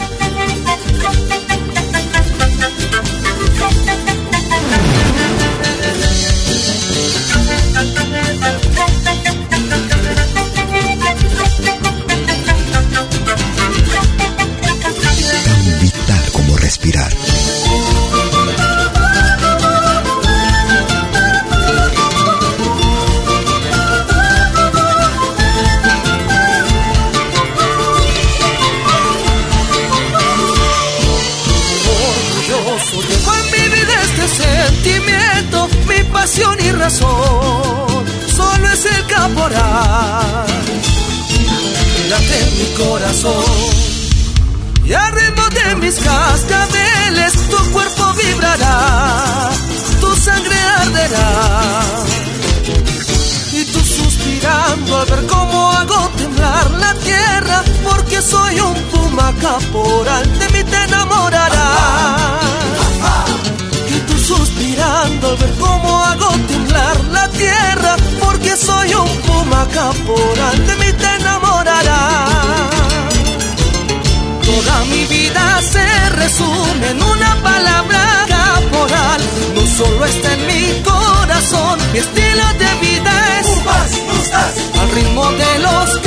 Mi 42.61 42.67
corazón. 42.83 43.43
Y 44.85 44.93
al 44.93 45.11
ritmo 45.13 45.45
de 45.49 45.75
mis 45.75 45.95
cascabeles, 45.95 47.33
tu 47.49 47.71
cuerpo 47.71 48.13
vibrará, 48.13 49.49
tu 49.99 50.15
sangre 50.15 50.57
arderá. 50.81 51.81
Y 53.53 53.65
tú 53.65 53.79
suspirando 53.79 54.97
a 54.97 55.05
ver 55.05 55.27
cómo 55.27 55.71
hago 55.71 56.09
temblar 56.17 56.71
la 56.71 56.93
tierra, 56.95 57.63
porque 57.83 58.21
soy 58.21 58.59
un 58.59 58.75
puma 58.91 59.33
caporal, 59.41 60.39
de 60.39 60.49
mí 60.49 60.63
te 60.63 60.83
enamorarás. 60.83 62.41
Y 63.95 63.99
tú 64.07 64.17
suspirando 64.17 65.27
a 65.29 65.35
ver 65.35 65.53
cómo 65.59 66.03
hago 66.05 66.29
temblar 66.47 66.97
la 67.11 67.27
tierra, 67.29 67.95
porque 68.19 68.55
soy 68.55 68.93
un 68.93 69.11
puma 69.27 69.67
caporal, 69.73 70.67
de 70.67 70.75
mí 70.75 70.91
te 70.93 71.15
enamorarás. 71.19 72.30
Toda 74.51 74.85
mi 74.85 75.05
vida 75.05 75.61
se 75.61 76.09
resume 76.09 76.87
en 76.89 77.01
una 77.01 77.35
palabra 77.41 78.25
caporal. 78.27 79.21
No 79.55 79.61
solo 79.65 80.05
está 80.05 80.33
en 80.33 80.45
mi 80.45 80.83
corazón, 80.83 81.79
mi 81.93 81.99
estilo 81.99 82.45
de 82.59 82.69
vida 82.87 83.13
es 83.39 83.47
al 84.81 84.91
ritmo 84.91 85.31
de 85.31 85.59
los 85.59 85.97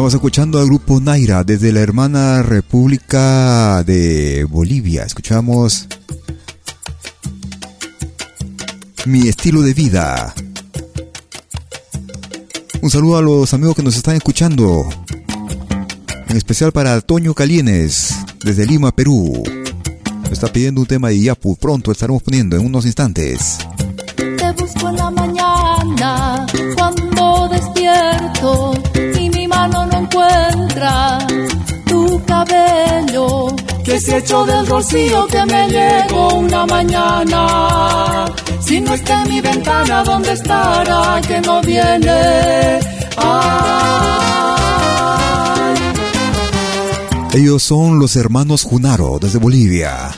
Estamos 0.00 0.14
escuchando 0.14 0.58
al 0.58 0.64
grupo 0.64 0.98
Naira 0.98 1.44
desde 1.44 1.72
la 1.72 1.80
hermana 1.80 2.42
República 2.42 3.84
de 3.84 4.46
Bolivia. 4.48 5.02
Escuchamos 5.02 5.86
Mi 9.04 9.28
estilo 9.28 9.60
de 9.60 9.74
vida. 9.74 10.32
Un 12.80 12.88
saludo 12.88 13.18
a 13.18 13.20
los 13.20 13.52
amigos 13.52 13.76
que 13.76 13.82
nos 13.82 13.94
están 13.94 14.16
escuchando. 14.16 14.88
En 16.28 16.34
especial 16.34 16.72
para 16.72 17.02
Toño 17.02 17.34
Calienes, 17.34 18.20
desde 18.42 18.64
Lima, 18.64 18.92
Perú. 18.92 19.42
Me 20.22 20.30
está 20.32 20.50
pidiendo 20.50 20.80
un 20.80 20.86
tema 20.86 21.10
de 21.10 21.20
Yapu. 21.20 21.56
Pronto 21.56 21.92
estaremos 21.92 22.22
poniendo 22.22 22.56
en 22.56 22.64
unos 22.64 22.86
instantes. 22.86 23.58
Te 24.16 24.52
busco 24.52 24.88
en 24.88 24.96
la 24.96 25.10
mañana 25.10 26.46
cuando 26.74 27.50
despierto 27.50 28.89
encuentra 30.10 31.18
tu 31.86 32.22
cabello 32.24 33.48
que 33.84 34.00
se 34.00 34.18
echó 34.18 34.44
del 34.44 34.66
rocío 34.66 35.26
que 35.26 35.44
me 35.46 35.68
llegó 35.68 36.34
una 36.34 36.66
mañana. 36.66 38.26
Si 38.60 38.80
no 38.80 38.94
está 38.94 39.22
en 39.22 39.28
mi 39.28 39.40
ventana, 39.40 40.02
¿dónde 40.04 40.32
estará 40.32 41.20
que 41.26 41.40
no 41.40 41.60
viene? 41.62 42.80
Ay. 43.16 43.50
Ellos 47.32 47.62
son 47.62 47.98
los 47.98 48.16
hermanos 48.16 48.64
Junaro 48.64 49.18
desde 49.20 49.38
Bolivia. 49.38 50.10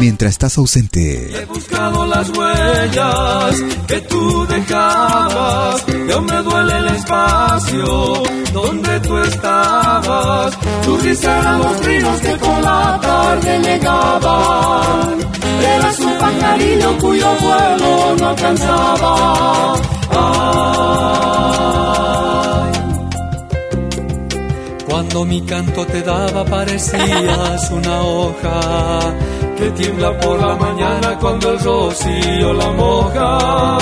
Mientras 0.00 0.32
estás 0.32 0.58
ausente. 0.58 1.42
He 1.42 1.44
buscado 1.44 2.06
las 2.06 2.28
huellas 2.30 3.62
que 3.86 4.00
tú 4.00 4.46
dejabas. 4.46 5.84
Yo 6.08 6.22
me 6.22 6.42
duele 6.42 6.78
el 6.78 6.86
espacio 6.96 8.31
donde 8.52 9.00
tú 9.00 9.18
estabas. 9.18 10.58
Tu 10.84 10.96
risa 10.98 11.38
eran 11.40 11.58
los 11.58 11.80
trinos 11.80 12.20
que 12.20 12.38
con 12.38 12.62
la 12.62 12.98
tarde 13.00 13.58
llegaban. 13.60 15.18
Eras 15.76 15.98
un 16.00 16.18
pajarillo 16.18 16.98
cuyo 16.98 17.26
vuelo 17.40 18.16
no 18.18 18.28
alcanzaba. 18.28 19.74
Ay. 20.10 20.42
Cuando 24.92 25.24
mi 25.24 25.40
canto 25.40 25.86
te 25.86 26.02
daba 26.02 26.44
parecías 26.44 27.70
una 27.78 28.02
hoja 28.02 29.00
que 29.56 29.70
tiembla 29.70 30.20
por 30.20 30.38
la 30.38 30.54
mañana 30.54 31.18
cuando 31.18 31.52
el 31.52 31.60
rocío 31.60 32.52
la 32.52 32.70
moja. 32.72 33.78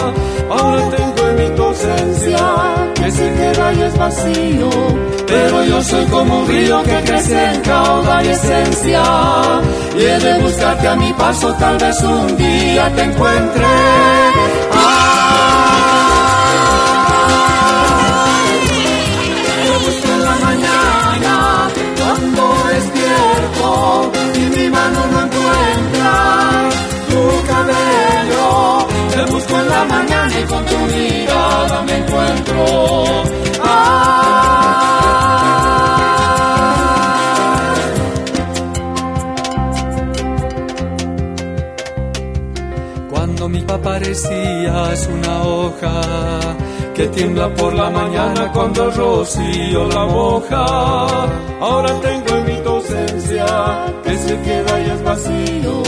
Ahora 0.49 0.89
tengo 0.97 1.29
en 1.29 1.37
mi 1.37 1.57
tu 1.57 1.65
ausencia 1.65 2.39
que 2.95 3.11
se 3.11 3.35
queda 3.35 3.73
y 3.73 3.83
es 3.83 3.99
vacío, 3.99 4.71
pero 5.27 5.65
yo 5.65 5.83
soy 5.83 6.05
como 6.07 6.43
un 6.43 6.49
río 6.49 6.81
que 6.85 7.03
crece 7.03 7.45
en 7.55 7.61
cauda 7.63 8.25
y 8.25 8.29
esencia. 8.29 9.03
Y 9.99 10.03
he 10.03 10.19
de 10.21 10.39
buscarte 10.43 10.87
a 10.87 10.95
mi 10.95 11.13
paso, 11.15 11.53
tal 11.55 11.77
vez 11.77 12.01
un 12.05 12.37
día 12.37 12.89
te 12.95 13.03
encuentre. 13.03 13.67
Te 14.71 15.10
mano 24.81 25.01
no 25.13 25.19
encuentra 25.27 26.13
tu 27.11 27.23
cabello. 27.51 28.47
Te 29.13 29.21
busco 29.33 29.55
en 29.63 29.69
la 29.69 29.85
mañana 29.85 30.35
y 30.41 30.45
con 30.45 30.63
tu 30.71 30.79
mirada 30.95 31.83
me 31.87 31.95
encuentro. 32.03 32.61
Ay. 33.63 34.01
Cuando 43.11 43.43
mi 43.49 43.61
papá 43.61 43.91
parecías 43.91 45.09
una 45.17 45.35
hoja 45.43 46.01
que 46.95 47.07
tiembla 47.09 47.47
por 47.55 47.73
la 47.75 47.89
mañana 47.91 48.51
cuando 48.53 48.85
el 48.85 48.93
rocío 48.95 49.89
la 49.89 50.05
moja. 50.07 50.65
Ahora 51.61 51.91
tengo 52.07 52.31
en 52.39 52.45
mi 52.47 52.57
tu 52.63 52.81
ausencia 54.11 54.43
que 54.43 54.65
y 54.83 54.91
es 54.91 55.03
vacío, 55.03 55.83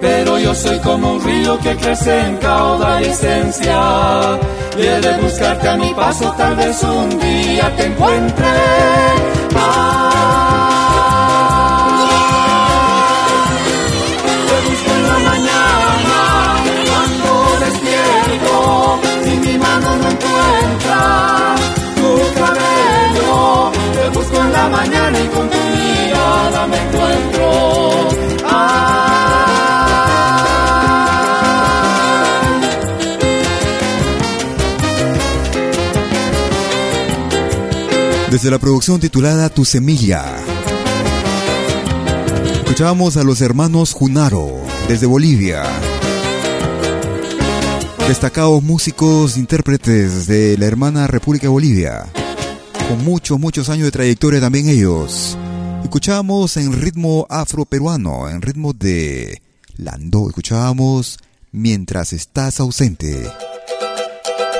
pero 0.00 0.38
yo 0.38 0.54
soy 0.54 0.78
como 0.80 1.14
un 1.14 1.24
río 1.24 1.58
que 1.58 1.74
crece 1.76 2.20
en 2.20 2.36
caudaliscencia. 2.36 4.38
Y 4.76 4.82
he 4.82 5.00
de 5.00 5.16
buscarte 5.18 5.68
a 5.68 5.76
mi 5.76 5.92
paso, 5.94 6.34
tal 6.36 6.54
vez 6.56 6.82
un 6.82 7.18
día 7.18 7.74
te 7.76 7.86
encuentre. 7.86 8.52
Te 14.48 14.56
busco 14.68 14.90
en 14.90 15.02
la 15.08 15.18
mañana, 15.30 16.18
cuando 16.88 17.30
despierto, 17.64 18.54
y 19.26 19.28
mi 19.46 19.54
mano 19.58 19.88
no 19.96 20.06
encuentra 20.14 21.00
tu 21.96 22.08
cabello. 22.40 23.34
Te 23.94 24.04
busco 24.18 24.36
en 24.36 24.50
la 24.52 24.66
mañana 24.68 25.16
y 25.18 25.26
con 25.28 25.46
tu 25.48 25.61
Desde 38.32 38.50
la 38.50 38.58
producción 38.58 38.98
titulada 38.98 39.50
Tu 39.50 39.62
Semilla. 39.66 40.24
Escuchábamos 42.54 43.18
a 43.18 43.24
los 43.24 43.42
hermanos 43.42 43.92
Junaro, 43.92 44.58
desde 44.88 45.04
Bolivia. 45.04 45.64
Destacados 48.08 48.62
músicos, 48.62 49.36
intérpretes 49.36 50.26
de 50.26 50.56
la 50.56 50.64
hermana 50.64 51.06
República 51.06 51.42
de 51.42 51.50
Bolivia. 51.50 52.06
Con 52.88 53.04
muchos, 53.04 53.38
muchos 53.38 53.68
años 53.68 53.84
de 53.84 53.92
trayectoria 53.92 54.40
también 54.40 54.66
ellos. 54.66 55.36
Escuchábamos 55.82 56.56
en 56.56 56.72
ritmo 56.72 57.26
afroperuano, 57.28 58.30
en 58.30 58.40
ritmo 58.40 58.72
de 58.72 59.42
Lando. 59.76 60.28
Escuchábamos 60.28 61.18
Mientras 61.50 62.14
estás 62.14 62.60
ausente. 62.60 63.30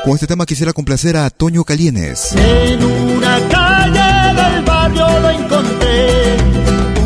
Con 0.05 0.13
este 0.13 0.27
tema 0.27 0.45
quisiera 0.45 0.75
complacer 0.75 1.17
a 1.17 1.31
Toño 1.31 1.65
Calienes. 1.65 2.33
En 2.35 2.83
una 2.85 3.62
calle 3.83 4.35
del 4.41 4.63
barrio 4.63 5.07
lo 5.21 5.31
encontré, 5.31 6.37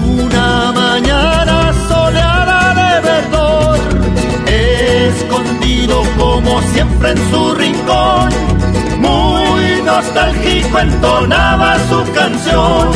una 0.05 0.73
mañana 0.73 1.73
soleada 1.89 2.61
de 2.81 2.93
verdor, 3.11 3.79
escondido 4.47 6.03
como 6.19 6.61
siempre 6.73 7.11
en 7.13 7.31
su 7.31 7.55
rincón, 7.55 8.29
muy 8.99 9.83
nostálgico 9.85 10.79
entonaba 10.79 11.77
su 11.89 12.13
canción, 12.13 12.91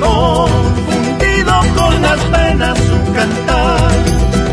confundido 0.00 1.54
con 1.76 2.02
las 2.02 2.20
penas 2.34 2.78
su 2.78 3.12
cantar, 3.14 3.92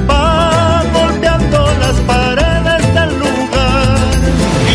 va 0.09 0.83
golpeando 0.93 1.59
las 1.83 1.97
paredes 2.11 2.93
del 2.97 3.19
lugar. 3.19 3.97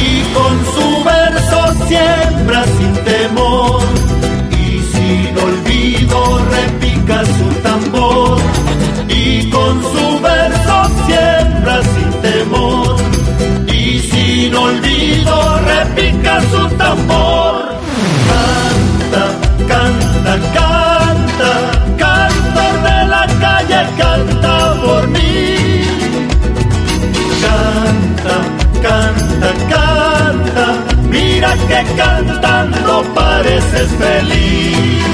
Y 0.02 0.22
con 0.34 0.54
su 0.74 1.04
verso 1.04 1.86
siembra 1.86 2.27
que 31.84 31.94
cantando 31.94 33.04
pareces 33.14 33.90
feliz. 33.98 35.04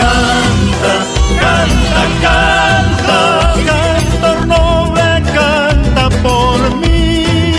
Canta, 0.00 0.94
canta, 1.40 2.02
canta, 2.26 3.20
cantor 3.66 4.38
noble, 4.46 5.10
canta 5.32 6.04
por 6.22 6.58
mí. 6.80 7.54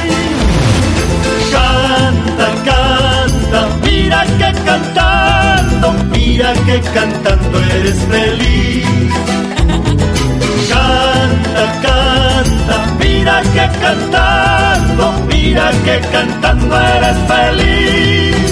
Canta, 1.51 2.47
canta, 2.69 3.59
mira 3.83 4.21
que 4.39 4.49
cantando, 4.65 5.87
mira 6.11 6.53
que 6.65 6.79
cantando 6.93 7.59
eres 7.75 7.99
feliz. 8.03 8.85
Canta, 10.69 11.65
canta, 11.85 12.75
mira 12.99 13.41
que 13.41 13.65
cantando, 13.79 14.76
mira 15.47 15.71
que 15.85 15.99
cantando 16.11 16.75
eres 16.75 17.17
feliz. 17.27 18.51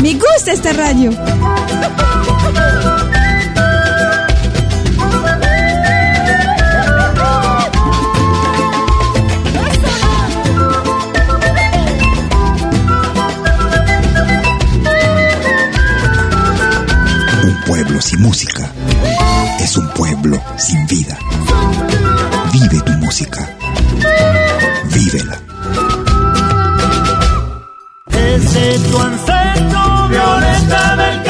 Me 0.00 0.14
gusta 0.14 0.52
esta 0.52 0.72
radio. 0.72 1.10
Música 18.18 18.70
es 19.60 19.76
un 19.76 19.88
pueblo 19.90 20.42
sin 20.56 20.86
vida. 20.86 21.16
Vive 22.52 22.80
tu 22.82 22.92
música. 22.92 23.48
Vívela. 24.92 25.38
Desde 28.06 28.78
tu 28.90 28.98
ancestro 28.98 30.08
violeta 30.08 30.96
del 30.96 31.27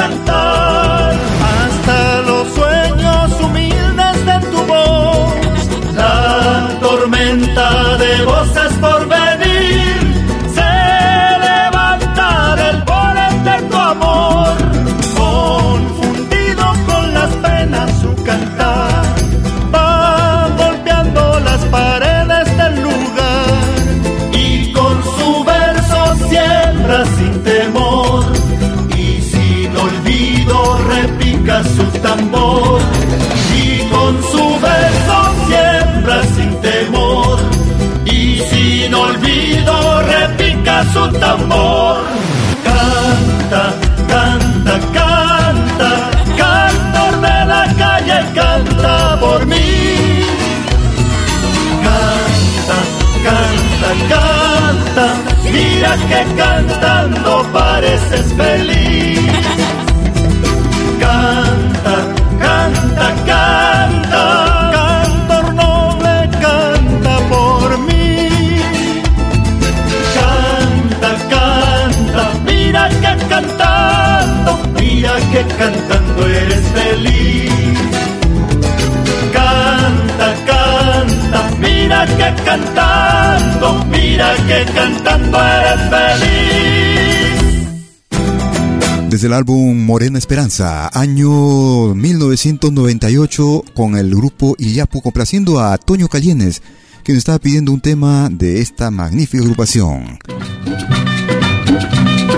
que 89.19 89.23
feliz. 89.23 89.23
desde 89.23 89.27
el 89.27 89.33
álbum 89.33 89.85
Morena 89.85 90.17
Esperanza, 90.17 90.89
año 90.93 91.93
1998, 91.93 93.65
con 93.75 93.97
el 93.97 94.15
grupo 94.15 94.55
Iyapu, 94.59 95.03
complaciendo 95.03 95.59
a 95.59 95.77
Toño 95.77 96.07
Callenes, 96.07 96.63
quien 97.03 97.19
estaba 97.19 97.41
pidiendo 97.41 97.73
un 97.73 97.81
tema 97.81 98.29
de 98.31 98.61
esta 98.61 98.93
magnífica 98.93 99.43
agrupación. 99.43 100.21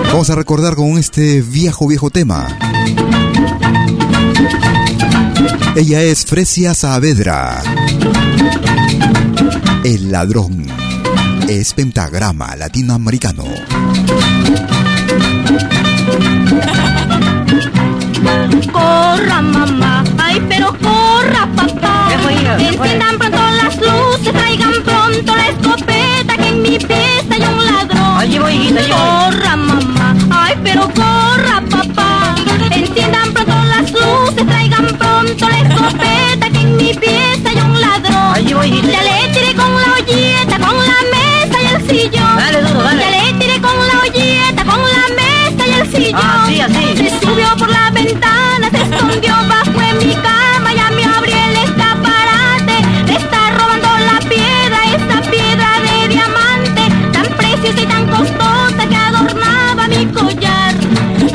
Vamos 0.07 0.31
a 0.31 0.35
recordar 0.35 0.75
con 0.75 0.97
este 0.97 1.43
viejo, 1.43 1.87
viejo 1.87 2.09
tema. 2.09 2.47
Ella 5.75 6.01
es 6.01 6.25
Fresia 6.25 6.73
Saavedra. 6.73 7.61
El 9.83 10.11
ladrón 10.11 10.65
es 11.47 11.75
pentagrama 11.75 12.55
latinoamericano. 12.55 13.43
Corra 18.71 19.41
mamá, 19.41 20.03
ay 20.17 20.41
pero 20.49 20.67
corra 20.79 21.47
papá. 21.55 22.09
Enciendan 22.59 23.17
pronto 23.17 23.37
las 23.61 23.75
luces, 23.77 24.33
traigan 24.33 24.73
pronto 24.83 25.35
la 25.35 25.47
escopeta 25.49 26.37
que 26.37 26.47
en 26.49 26.61
mi 26.61 26.77
pieza 26.77 27.31
hay 27.31 27.43
un 27.43 27.65
ladrón. 27.65 28.17
Allí 28.17 28.39
voy, 28.39 28.53
hijita, 28.53 28.79
allí 28.79 28.91
voy. 28.91 28.99
Corra 28.99 29.55
mamá, 29.55 30.15
ay 30.29 30.55
pero 30.63 30.89
corra 30.93 31.61
papá. 31.69 32.35
Enciendan 32.71 33.33
pronto 33.33 33.53
las 33.73 33.91
luces, 33.91 34.45
traigan 34.47 34.87
pronto 34.97 35.49
la 35.49 35.59
escopeta 35.59 36.49
que 36.51 36.59
en 36.59 36.77
mi 36.77 36.93
pieza 36.93 37.49
hay 37.49 37.59
un 37.59 37.81
ladrón. 37.81 38.35
Allí 38.35 38.53
voy, 38.53 38.67
hijita. 38.67 38.91
Ya 38.91 39.03
le 39.03 39.33
tiré 39.33 39.53
con 39.55 39.71
la 39.73 39.93
olleta, 39.93 40.59
con 40.59 40.77
la 40.91 40.99
mesa 41.13 41.57
y 41.61 41.65
el 41.75 41.79
sillón. 41.89 42.35
Dale, 42.37 42.61
duro, 42.61 42.81
dale. 42.83 43.01
Ya 43.01 43.09
le 43.09 43.33
tiré 43.39 43.61
con 43.61 43.77
la 43.87 43.99
olleta, 44.03 44.63
con 44.63 44.79
la 44.79 45.05
mesa 45.15 45.19
y 45.19 45.25
el 45.25 45.30
sillón. 46.05 46.21
Así, 46.21 46.61
así. 46.61 46.97
Se 46.97 47.19
subió 47.19 47.47
por 47.57 47.69
la 47.69 47.89
ventana, 47.91 48.69
se 48.69 48.81
escondió 48.81 49.33
bajo 49.47 49.81
en 49.81 49.97
mi 50.07 50.13
cama, 50.15 50.73
ya 50.73 50.89
me 50.91 51.03
abrí 51.05 51.31
el 51.31 51.55
escaparate. 51.65 52.77
Le 53.07 53.15
está 53.15 53.51
robando 53.51 53.89
la 54.09 54.19
piedra, 54.27 54.79
esa 54.95 55.21
piedra 55.29 55.69
de 55.85 56.07
diamante, 56.07 56.83
tan 57.13 57.27
preciosa 57.37 57.81
y 57.81 57.85
tan 57.85 58.07
costosa 58.07 58.87
que 58.89 58.95
adornaba 58.95 59.87
mi 59.87 60.05
collar. 60.07 60.75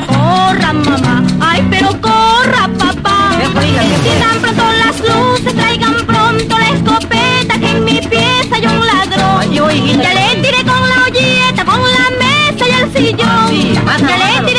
Corra 0.07 0.73
mamá, 0.73 1.23
ay 1.41 1.67
pero 1.71 1.89
corra 2.01 2.69
papá. 2.79 3.31
Enciendan 3.43 4.41
pronto 4.41 4.65
las 4.85 4.97
luces, 5.01 5.55
traigan 5.55 5.95
pronto 6.07 6.59
la 6.59 6.69
escopeta 6.71 7.59
que 7.61 7.71
en 7.71 7.85
mi 7.85 8.01
pieza 8.01 8.55
hay 8.55 8.67
un 8.67 8.87
ladrón. 8.87 9.53
Hijita. 9.53 10.03
Ya 10.03 10.15
le 10.15 10.43
tiré 10.43 10.63
con 10.65 10.81
la 10.89 11.05
olleta, 11.07 11.65
con 11.65 11.81
la 11.81 12.07
mesa 12.21 12.65
y 12.69 12.83
el 12.83 12.93
sillón. 12.93 13.29
Así, 13.29 13.79
pasa, 13.85 14.09
ya 14.09 14.17
le 14.17 14.25
pásalo. 14.25 14.47
tiré 14.47 14.56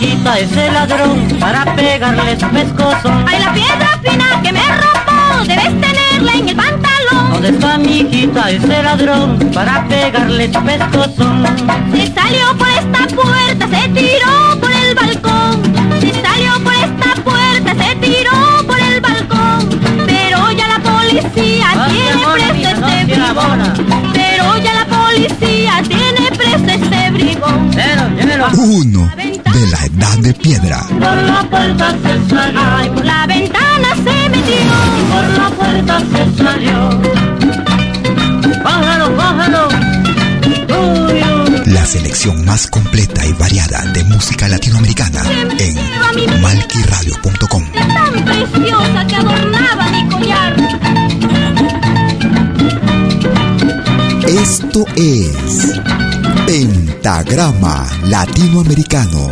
hijita 0.00 0.38
ese 0.38 0.70
ladrón 0.70 1.28
para 1.38 1.64
pegarle 1.76 2.38
su 2.38 2.48
pescozo? 2.48 3.12
Ay, 3.26 3.40
la 3.40 3.52
piedra 3.52 4.00
fina 4.02 4.42
que 4.42 4.52
me 4.52 4.60
robó, 4.60 5.44
debes 5.46 5.80
tenerla 5.80 6.32
en 6.34 6.48
el 6.48 6.56
pantalón. 6.56 7.32
¿Dónde 7.32 7.48
está 7.50 7.78
mi 7.78 8.00
hijita 8.00 8.50
ese 8.50 8.82
ladrón 8.82 9.38
para 9.54 9.86
pegarle 9.88 10.52
su 10.52 10.60
pescozo? 10.62 11.34
Se 11.92 12.06
salió 12.14 12.56
por 12.56 12.68
esta 12.68 13.06
puerta, 13.14 13.68
se 13.68 13.88
tiró 13.90 14.60
por 14.60 14.72
el 14.72 14.94
balcón. 14.94 15.62
Se 16.00 16.12
salió 16.22 16.52
por 16.64 16.74
esta 16.74 17.22
puerta, 17.22 17.84
se 17.84 17.94
tiró 17.96 18.66
por 18.66 18.80
el 18.80 19.00
balcón. 19.00 19.80
Pero 20.06 20.50
ya 20.52 20.68
la 20.68 20.78
policía 20.78 21.66
tiene 21.88 22.24
preso 22.32 22.86
este 22.86 23.04
bribón. 23.04 24.12
Pero 24.14 24.58
ya 24.58 24.74
la 24.74 24.86
policía 24.86 25.82
tiene 25.86 26.30
preso 26.36 26.66
este 26.66 27.10
bribón. 27.10 27.70
Uno 28.56 29.10
de 29.52 29.66
la 29.66 29.84
edad 29.84 30.18
de 30.18 30.34
piedra. 30.34 30.86
Por 30.88 31.00
la 31.00 31.42
puerta 31.50 31.90
se 32.02 32.28
salió. 32.28 32.60
Ay, 32.60 32.90
por 32.90 33.04
la 33.04 33.26
ventana 33.26 33.88
se 33.96 34.28
metió. 34.28 34.54
Por 35.10 35.28
la 35.38 35.50
puerta 35.50 36.00
se 36.00 36.42
salió. 36.42 37.00
Uy, 40.68 41.22
uy. 41.22 41.72
La 41.72 41.84
selección 41.84 42.44
más 42.44 42.66
completa 42.68 43.26
y 43.26 43.32
variada 43.34 43.84
de 43.92 44.04
música 44.04 44.48
latinoamericana 44.48 45.20
en 45.58 46.40
malquiradio.com. 46.40 47.64
Tan 47.72 48.24
preciosa 48.24 49.06
que 49.06 49.16
adornaba 49.16 49.88
mi 49.88 50.08
collar. 50.08 50.56
Esto 54.26 54.86
es 54.96 55.80
Pentagrama 57.00 57.86
Latinoamericano. 58.04 59.30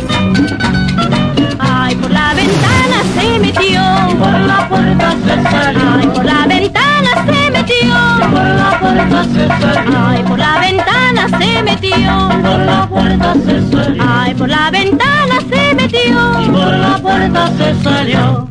Ay, 1.59 1.95
por 1.97 2.09
la 2.09 2.33
ventana 2.33 3.03
se 3.13 3.39
metió. 3.39 3.81
Por 4.17 4.39
la 4.39 4.67
puerta 4.67 5.15
se 5.23 5.43
salió. 5.43 5.81
Ay, 5.93 6.07
por 6.07 6.25
la 6.25 6.47
ventana 6.47 7.25
se 7.27 7.51
metió. 7.51 7.93
Por 8.31 8.43
la 8.43 8.79
puerta 8.79 9.23
se 9.23 9.47
salió. 9.47 9.99
Ay, 9.99 10.23
por 10.23 10.39
la 10.39 10.59
ventana 10.59 11.29
se 11.37 11.61
metió. 11.61 12.29
Por 12.41 12.59
la 12.65 12.89
puerta 12.89 13.33
se 13.35 13.71
salió. 13.71 14.03
Ay, 14.03 14.33
por 14.33 14.49
la 14.49 14.71
ventana 14.71 15.39
se 15.47 15.75
metió. 15.75 16.51
Por 16.51 16.73
la 16.73 16.97
puerta 16.99 17.51
se 17.55 17.83
salió. 17.83 18.49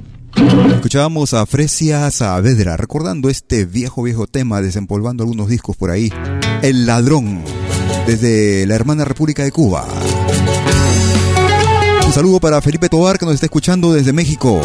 Escuchábamos 0.75 1.35
a 1.35 1.45
Fresia 1.45 2.09
Saavedra 2.13 2.77
recordando 2.77 3.29
este 3.29 3.65
viejo, 3.65 4.05
viejo 4.05 4.29
tema, 4.29 4.63
desempolvando 4.63 5.25
algunos 5.25 5.49
discos 5.49 5.77
por 5.77 5.91
ahí. 5.91 6.13
El 6.63 6.87
ladrón, 6.87 7.43
desde 8.09 8.65
la 8.65 8.75
hermana 8.75 9.05
República 9.05 9.45
de 9.45 9.53
Cuba. 9.53 9.87
Un 12.07 12.13
saludo 12.15 12.41
para 12.41 12.63
Felipe 12.63 12.89
Tobar 12.89 13.19
que 13.19 13.27
nos 13.27 13.35
está 13.35 13.45
escuchando 13.45 13.93
desde 13.93 14.15
México. 14.15 14.63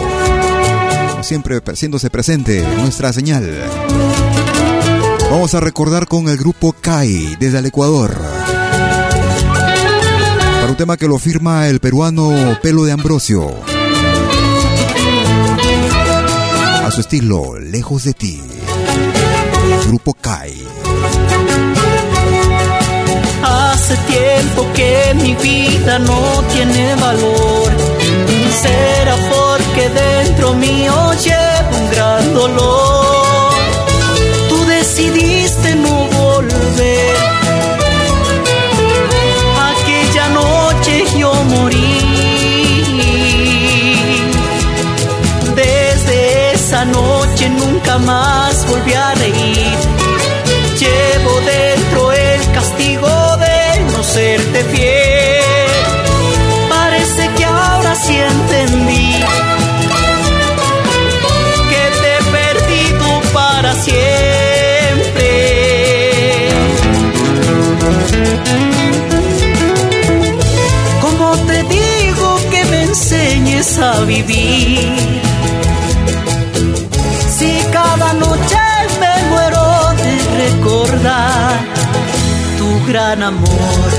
Siempre 1.22 1.60
haciéndose 1.66 2.10
presente 2.10 2.64
en 2.64 2.78
nuestra 2.78 3.12
señal. 3.12 3.52
Vamos 5.30 5.54
a 5.56 5.60
recordar 5.60 6.08
con 6.08 6.30
el 6.30 6.38
grupo 6.38 6.72
CAI 6.72 7.36
desde 7.38 7.60
el 7.60 7.66
Ecuador. 7.66 8.16
Para 10.62 10.70
un 10.70 10.78
tema 10.78 10.96
que 10.96 11.10
lo 11.10 11.20
firma 11.20 11.68
el 11.68 11.82
peruano 11.82 12.58
Pelo 12.62 12.86
de 12.86 12.94
Ambrosio. 12.94 13.52
A 16.82 16.90
su 16.92 17.02
estilo, 17.02 17.60
lejos 17.60 18.06
de 18.06 18.14
ti. 18.14 18.42
Grupo 19.90 20.14
CAI. 20.14 20.83
Hace 23.44 23.98
tiempo 24.08 24.66
que 24.74 25.14
mi 25.16 25.36
vida 25.36 26.00
no 26.00 26.44
tiene 26.54 26.96
valor. 26.96 27.72
Será 28.62 29.16
porque 29.30 29.90
dentro 29.90 30.54
mío 30.54 30.94
llevo 31.14 31.78
un 31.78 31.92
gran 31.92 32.34
dolor. 32.34 32.93
A 73.80 74.02
vivir. 74.06 74.78
Si 77.38 77.52
cada 77.72 78.14
noche 78.14 78.60
me 79.00 79.14
muero 79.30 79.94
de 80.04 80.14
recordar 80.44 81.60
tu 82.58 82.86
gran 82.88 83.24
amor, 83.24 83.90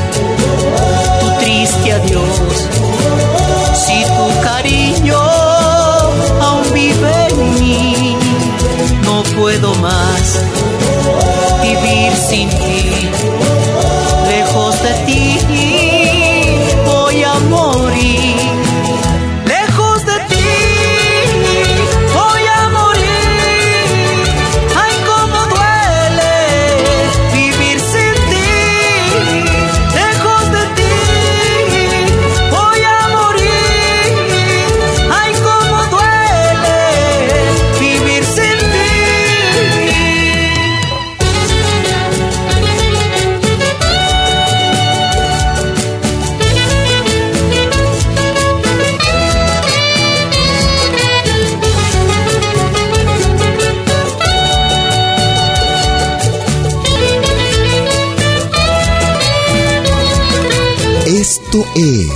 es 61.74 62.08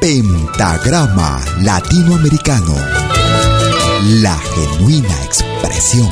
Pentagrama 0.00 1.40
Latinoamericano, 1.60 2.74
la 4.22 4.36
genuina 4.38 5.14
expresión 5.24 6.10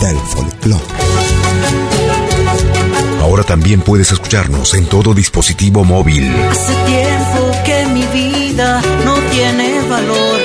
del 0.00 0.16
folclore. 0.16 0.82
Ahora 3.20 3.44
también 3.44 3.80
puedes 3.80 4.10
escucharnos 4.12 4.74
en 4.74 4.86
todo 4.86 5.14
dispositivo 5.14 5.84
móvil. 5.84 6.30
Hace 6.50 6.74
tiempo 6.86 7.52
que 7.64 7.86
mi 7.86 8.06
vida 8.06 8.82
no 9.04 9.14
tiene 9.30 9.80
valor. 9.88 10.40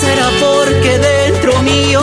Será 0.00 0.30
porque 0.40 0.98
dentro 0.98 1.62
mío 1.62 2.00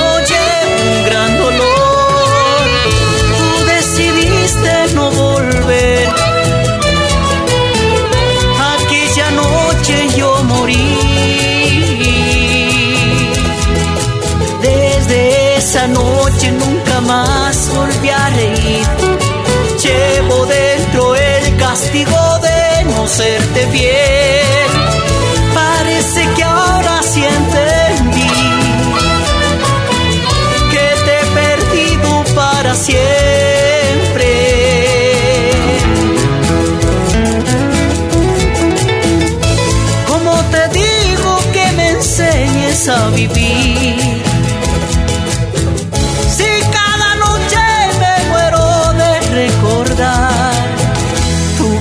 de 23.09 23.15
serte 23.15 23.65
bien. 23.67 24.69
Parece 25.53 26.27
que 26.35 26.43
ahora 26.43 27.01
sí 27.01 27.23
entendí 27.23 28.31
que 30.71 30.87
te 31.05 31.19
he 31.19 31.25
perdido 31.41 32.23
para 32.35 32.75
siempre. 32.75 34.29
¿Cómo 40.07 40.33
te 40.51 40.79
digo 40.79 41.39
que 41.53 41.71
me 41.73 41.89
enseñes 41.89 42.87
a 42.89 43.09
vivir? 43.09 44.19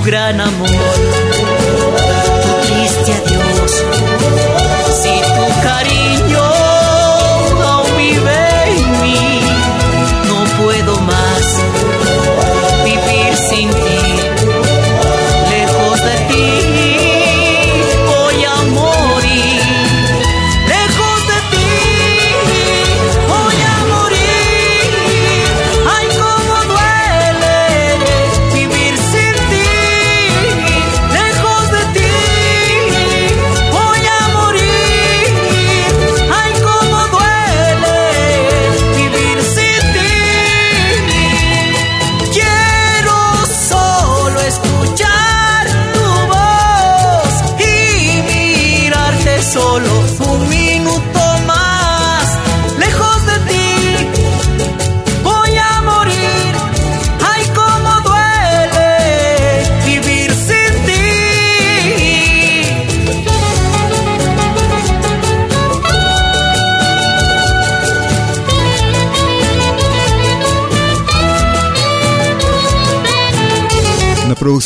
gran 0.09 0.41
amor, 0.41 0.88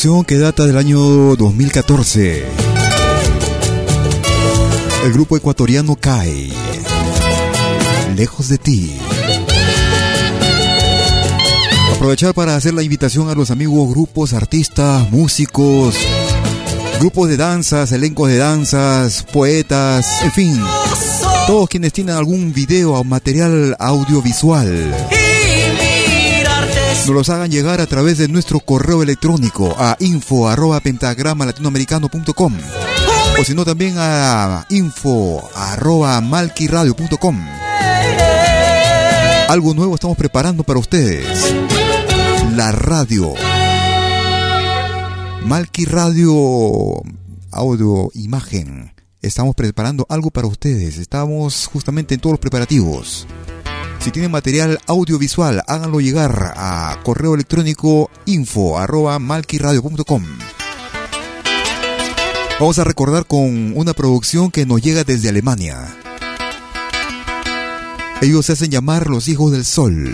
Que 0.04 0.38
data 0.38 0.66
del 0.66 0.76
año 0.76 0.99
2014. 1.38 2.43
El 5.06 5.14
grupo 5.14 5.38
ecuatoriano 5.38 5.95
CAE. 5.95 6.51
Lejos 8.14 8.49
de 8.49 8.58
ti. 8.58 8.97
Aprovechar 11.95 12.34
para 12.34 12.58
hacer 12.58 12.74
la 12.74 12.84
invitación 12.84 13.30
a 13.30 13.34
los 13.34 13.49
amigos 13.49 13.88
grupos, 13.91 14.34
artistas, 14.34 15.10
músicos, 15.10 15.95
grupos 16.99 17.30
de 17.30 17.38
danzas, 17.38 17.93
elencos 17.93 18.28
de 18.28 18.39
danzas, 18.39 19.24
poetas, 19.32 20.22
en 20.22 20.32
fin. 20.34 20.62
Todos 21.47 21.70
quienes 21.70 21.93
tienen 21.93 22.18
algún 22.18 22.51
video 22.51 22.95
o 22.95 23.06
material 23.06 23.78
audiovisual 23.80 25.22
nos 27.06 27.16
los 27.16 27.30
hagan 27.30 27.51
llegar 27.51 27.82
a 27.82 27.88
través 27.88 28.18
de 28.18 28.30
nuestro 28.30 28.60
correo 28.62 29.04
electrónico 29.04 29.76
a 29.78 29.97
info 29.99 30.47
arroba 30.47 30.80
pentagrama 30.80 31.45
latinoamericano.com 31.45 32.54
o 33.39 33.43
si 33.43 33.54
no 33.54 33.66
también 33.66 33.95
a 33.97 34.66
info 34.70 35.49
arroba 35.54 36.22
malquiradio.com 36.22 37.39
algo 39.49 39.74
nuevo 39.74 39.95
estamos 39.95 40.18
preparando 40.18 40.64
para 40.64 40.80
ustedes. 40.80 41.54
La 42.56 42.72
radio. 42.72 43.34
Malqui 45.45 45.86
Radio 45.86 47.04
audio 47.51 48.10
imagen. 48.14 48.93
Estamos 49.22 49.56
preparando 49.56 50.06
algo 50.10 50.32
para 50.32 50.47
ustedes. 50.47 50.97
Estamos 50.97 51.68
justamente 51.72 52.14
en 52.14 52.22
todos 52.22 52.34
los 52.34 52.39
preparativos 52.39 53.28
si 54.04 54.12
tienen 54.12 54.32
material 54.32 54.80
audiovisual, 54.88 55.64
háganlo 55.66 56.01
llegar 56.01 56.54
a 56.58 56.99
correo 57.04 57.36
electrónico 57.36 58.12
info. 58.26 58.78
Vamos 62.60 62.80
a 62.80 62.84
recordar 62.84 63.26
con 63.26 63.78
una 63.78 63.93
producción 63.93 64.51
que 64.51 64.66
nos 64.66 64.82
llega 64.82 65.06
desde 65.06 65.30
Alemania. 65.30 65.95
Ellos 68.22 68.45
se 68.45 68.54
hacen 68.54 68.72
llamar 68.72 69.10
Los 69.10 69.30
Hijos 69.30 69.54
del 69.54 69.64
Sol. 69.64 70.14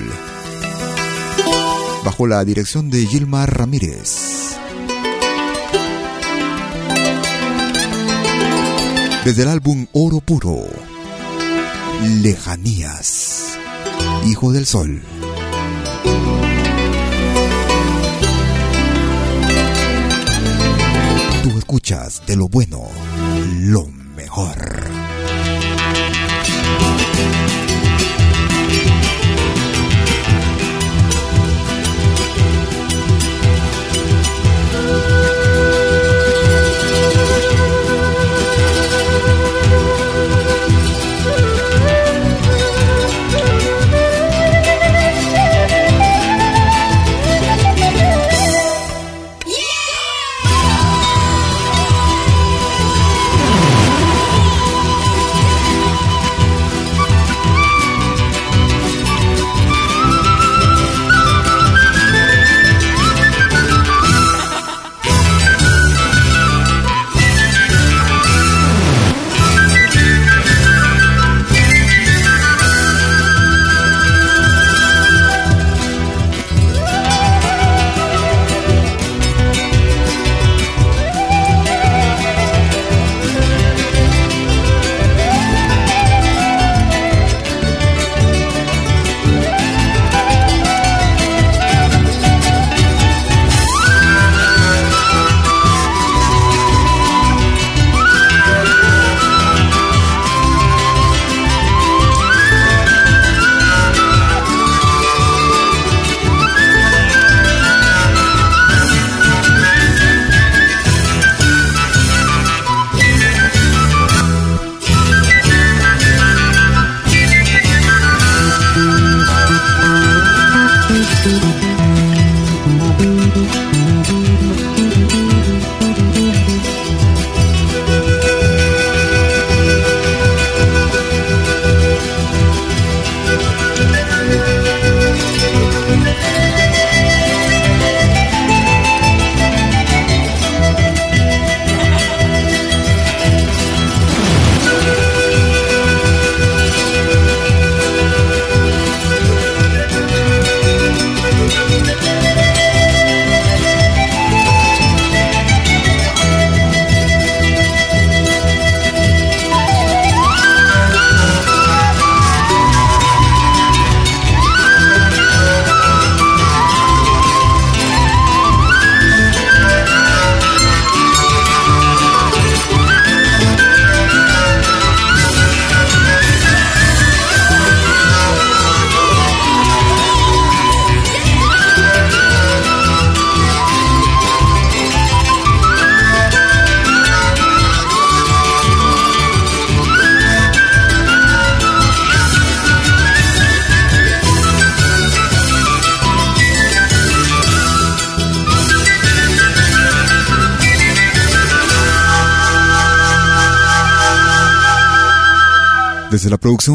Bajo 2.06 2.28
la 2.28 2.46
dirección 2.46 2.92
de 2.92 3.08
Gilmar 3.08 3.58
Ramírez. 3.58 4.56
Desde 9.26 9.42
el 9.42 9.48
álbum 9.50 9.88
Oro 9.94 10.20
Puro. 10.20 10.89
Lejanías. 12.02 13.58
Hijo 14.26 14.52
del 14.54 14.66
Sol. 14.66 15.02
Tú 21.44 21.58
escuchas 21.58 22.22
de 22.26 22.36
lo 22.38 22.48
bueno, 22.48 22.88
lo 23.60 23.88
mejor. 24.16 24.58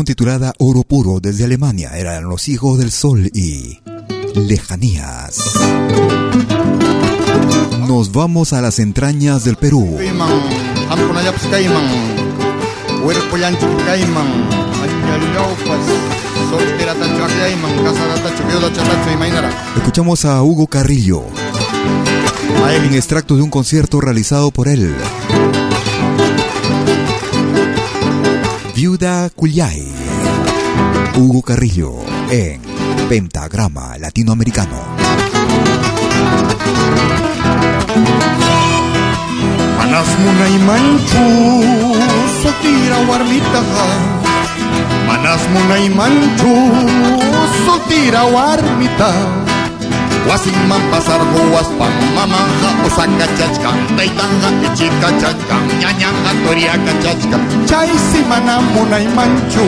Titulada 0.02 0.52
Oro 0.58 0.82
Puro 0.82 1.20
desde 1.20 1.44
Alemania 1.44 1.96
eran 1.96 2.24
Los 2.24 2.48
Hijos 2.48 2.78
del 2.78 2.90
Sol 2.90 3.30
y 3.32 3.78
Lejanías. 4.34 5.38
Nos 7.86 8.10
vamos 8.10 8.52
a 8.52 8.60
las 8.60 8.80
entrañas 8.80 9.44
del 9.44 9.54
Perú. 9.54 9.96
Escuchamos 19.76 20.24
a 20.24 20.42
Hugo 20.42 20.66
Carrillo 20.66 21.22
en 22.72 22.94
extracto 22.94 23.36
de 23.36 23.42
un 23.42 23.50
concierto 23.50 24.00
realizado 24.00 24.50
por 24.50 24.68
él. 24.68 24.94
Viuda 28.74 29.30
Cuyay. 29.30 29.86
Hugo 31.14 31.42
Carrillo 31.42 31.94
en 32.28 32.60
Pentagrama 33.08 33.96
Latinoamericano. 33.98 34.74
Manas 39.78 40.08
munay 40.18 40.58
manchu, 40.66 41.26
sotira 42.42 42.98
warmitaha. 43.08 43.86
Manas 45.06 45.42
munay 45.54 45.88
manchu, 45.90 46.54
warmitaha. 48.34 49.43
Wasimman 50.24 50.80
pasar 50.88 51.20
pan 51.76 51.92
mamanja 52.16 52.70
Osaka 52.88 53.26
chachkan 53.36 53.76
Taitanja 53.96 54.48
ichika 54.66 55.08
chachkan 55.20 55.60
Ñañanja 55.80 56.32
toriaka 56.44 56.92
chachkan 57.04 57.42
Chay 57.68 57.90
si 58.08 58.20
mana 58.24 58.64
munay 58.72 59.04
manchu 59.16 59.66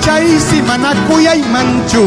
Chay 0.00 0.26
si 0.40 0.64
mana 0.64 0.96
kuyay 1.08 1.44
manchu. 1.52 2.04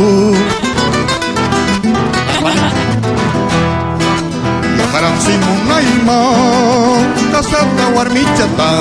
Yajarak 4.82 5.16
si 5.22 5.34
munay 5.46 5.88
man 6.02 7.06
Kasata 7.30 7.86
warmichata 7.96 8.72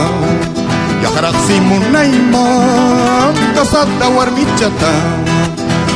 Yajarak 1.05 1.37
si 1.45 1.57
munay 1.69 2.13
man 2.33 3.37
Kasata 3.53 4.07
warmichata 4.17 4.93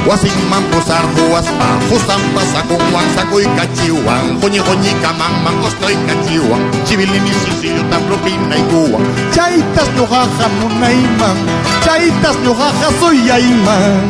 Wasik 0.05 0.36
mampus 0.52 0.84
arruaz 0.92 1.48
pa 1.57 1.68
Fusan 1.88 2.20
pasakun 2.36 2.76
guan 2.92 3.09
zako 3.16 3.40
ikatxiuan 3.40 4.36
Joni 4.36 4.61
joni 4.61 4.92
kaman 5.00 5.32
mangosta 5.40 5.88
ikatxiuan 5.88 6.61
Txibilin 6.84 7.24
izuzio 7.24 7.80
eta 7.80 7.98
propina 8.05 8.57
ikua 8.61 9.00
Txaitaz 9.32 9.88
nio 9.96 10.05
jaja 10.12 10.46
nuna 10.61 10.88
iman 10.92 11.38
Txaitaz 11.80 12.36
nio 12.44 12.52
jaja 12.61 12.88
zoia 13.00 13.36
iman 13.48 14.07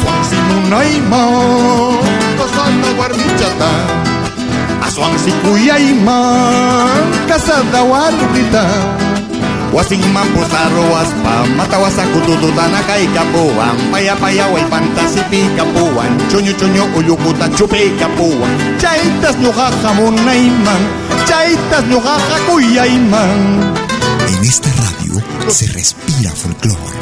Zuan 0.00 0.22
zinu 0.32 0.58
nahi 0.72 1.04
ma 1.04 1.22
Kozal 2.40 2.72
Wasing 9.72 10.02
mampu 10.12 10.42
saruas 10.50 11.10
pa 11.22 11.46
Matawasa 11.56 12.02
kutututana 12.12 12.80
kay 12.86 13.06
kapuan 13.14 13.76
Paya 13.92 14.16
paya 14.16 14.46
way 14.52 14.64
pantasipi 14.70 15.46
kapuan 15.56 16.10
Chunyo 16.30 16.52
chunyo 16.56 16.84
uyukuta 16.96 17.48
chupi 17.56 17.90
kapuan 18.00 18.52
Chaitas 18.78 19.36
nyujaja 19.38 19.90
munayman 19.98 20.82
Chaitas 21.28 21.84
nyujaja 21.90 22.36
kuyayman 22.48 23.40
En 24.26 24.42
esta 24.42 24.68
radio 24.82 25.22
se 25.46 25.66
respira 25.70 26.30
folclore. 26.34 26.98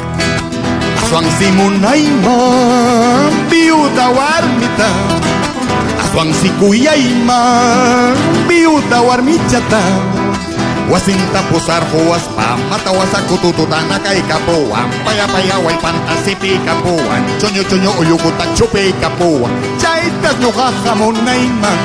Aswang 1.01 1.25
si 1.39 1.49
munayman 1.57 3.33
Biuda 3.49 4.07
warmita. 4.13 4.89
Aswang 6.05 6.29
si 6.37 6.49
kuyayman 6.61 8.13
Biuda 8.47 9.01
warmichata 9.01 9.81
Wasinta 10.91 11.41
pusarfo 11.49 11.97
waspa 12.09 12.57
mata 12.69 12.91
na 13.89 13.97
kay 13.99 14.21
kapuwan 14.29 14.85
payapayaway 15.05 15.77
pantasipi 15.81 16.61
kapuwan 16.65 17.21
chonyo-chonyo 17.41 17.91
uyukuta 17.99 18.45
chupi 18.57 18.93
kapuwan 19.01 19.51
chaytas 19.81 20.37
ñuqaqa 20.41 20.91
munayman 20.95 21.79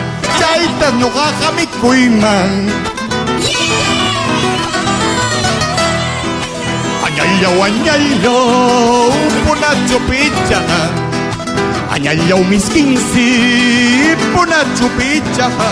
Anyayaw, 7.10 7.58
anyayaw, 7.66 9.10
mikhuyman 9.44 9.78
chupi 9.88 10.20
chana 10.48 10.80
Anyayaw, 11.92 12.40
miskin 12.48 12.94
si 12.96 13.28
miskinsi 14.14 14.68
chupi 14.78 15.20
chana 15.36 15.70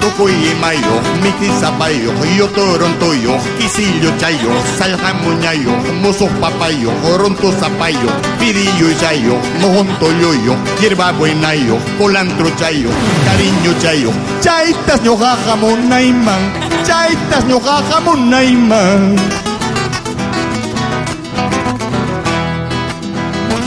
chupicha 0.00 0.10
Tukuy 0.10 0.54
mayo, 0.60 1.00
miki 1.22 1.50
sapayo, 1.60 2.12
yo 2.36 2.46
torontoyo, 2.48 3.38
kisillo 3.58 4.10
chayo, 4.18 4.50
salja 4.78 5.14
muñayo, 5.22 5.70
mozo 6.02 6.26
papayo, 6.40 6.90
ronto 7.18 7.50
zapayo, 7.52 8.10
pirillo 8.38 8.92
chayo, 9.00 9.36
mojonto 9.60 10.06
yoyo, 10.20 10.56
hierba 10.80 11.12
buenayo, 11.12 11.78
colantro 11.98 12.50
chayo, 12.56 12.90
cariño 13.24 13.72
chayo, 13.80 14.12
chaitas 14.40 15.00
ñojaja 15.02 15.56
monaiman, 15.56 16.52
chaitas 16.86 17.44
ñojaja 17.44 18.00
monaiman. 18.00 19.49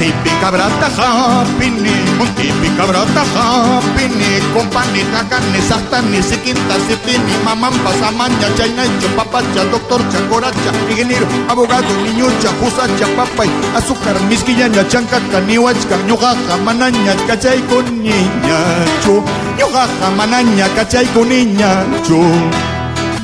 Típica 0.03 0.51
brata 0.51 0.89
japini, 0.97 1.95
un 2.19 2.27
típica 2.35 2.83
brata 2.83 3.23
japini, 3.23 4.43
con 4.53 4.67
panita, 4.67 5.23
carne, 5.29 5.61
sartani, 5.61 6.21
siquinta, 6.21 6.75
sipini, 6.85 7.31
mamán, 7.45 7.71
pasamaña, 7.85 8.53
chainacho, 8.57 9.07
papacha, 9.15 9.63
doctor, 9.71 10.01
chacoracha, 10.11 10.71
ingeniero, 10.89 11.25
abogado, 11.47 11.87
niñucha, 12.03 12.51
jusacha, 12.59 13.07
papay, 13.15 13.49
azúcar, 13.77 14.19
misquillaña, 14.27 14.85
chancaca, 14.89 15.39
nihuachca, 15.39 15.95
ñujaja, 16.05 16.57
manaña, 16.65 17.15
cachay 17.25 17.61
con 17.61 17.85
niñacho, 18.03 19.23
ñujaja, 19.57 20.09
manaña, 20.17 20.67
cachay 20.75 21.05
con 21.13 21.29
niñacho. 21.29 22.19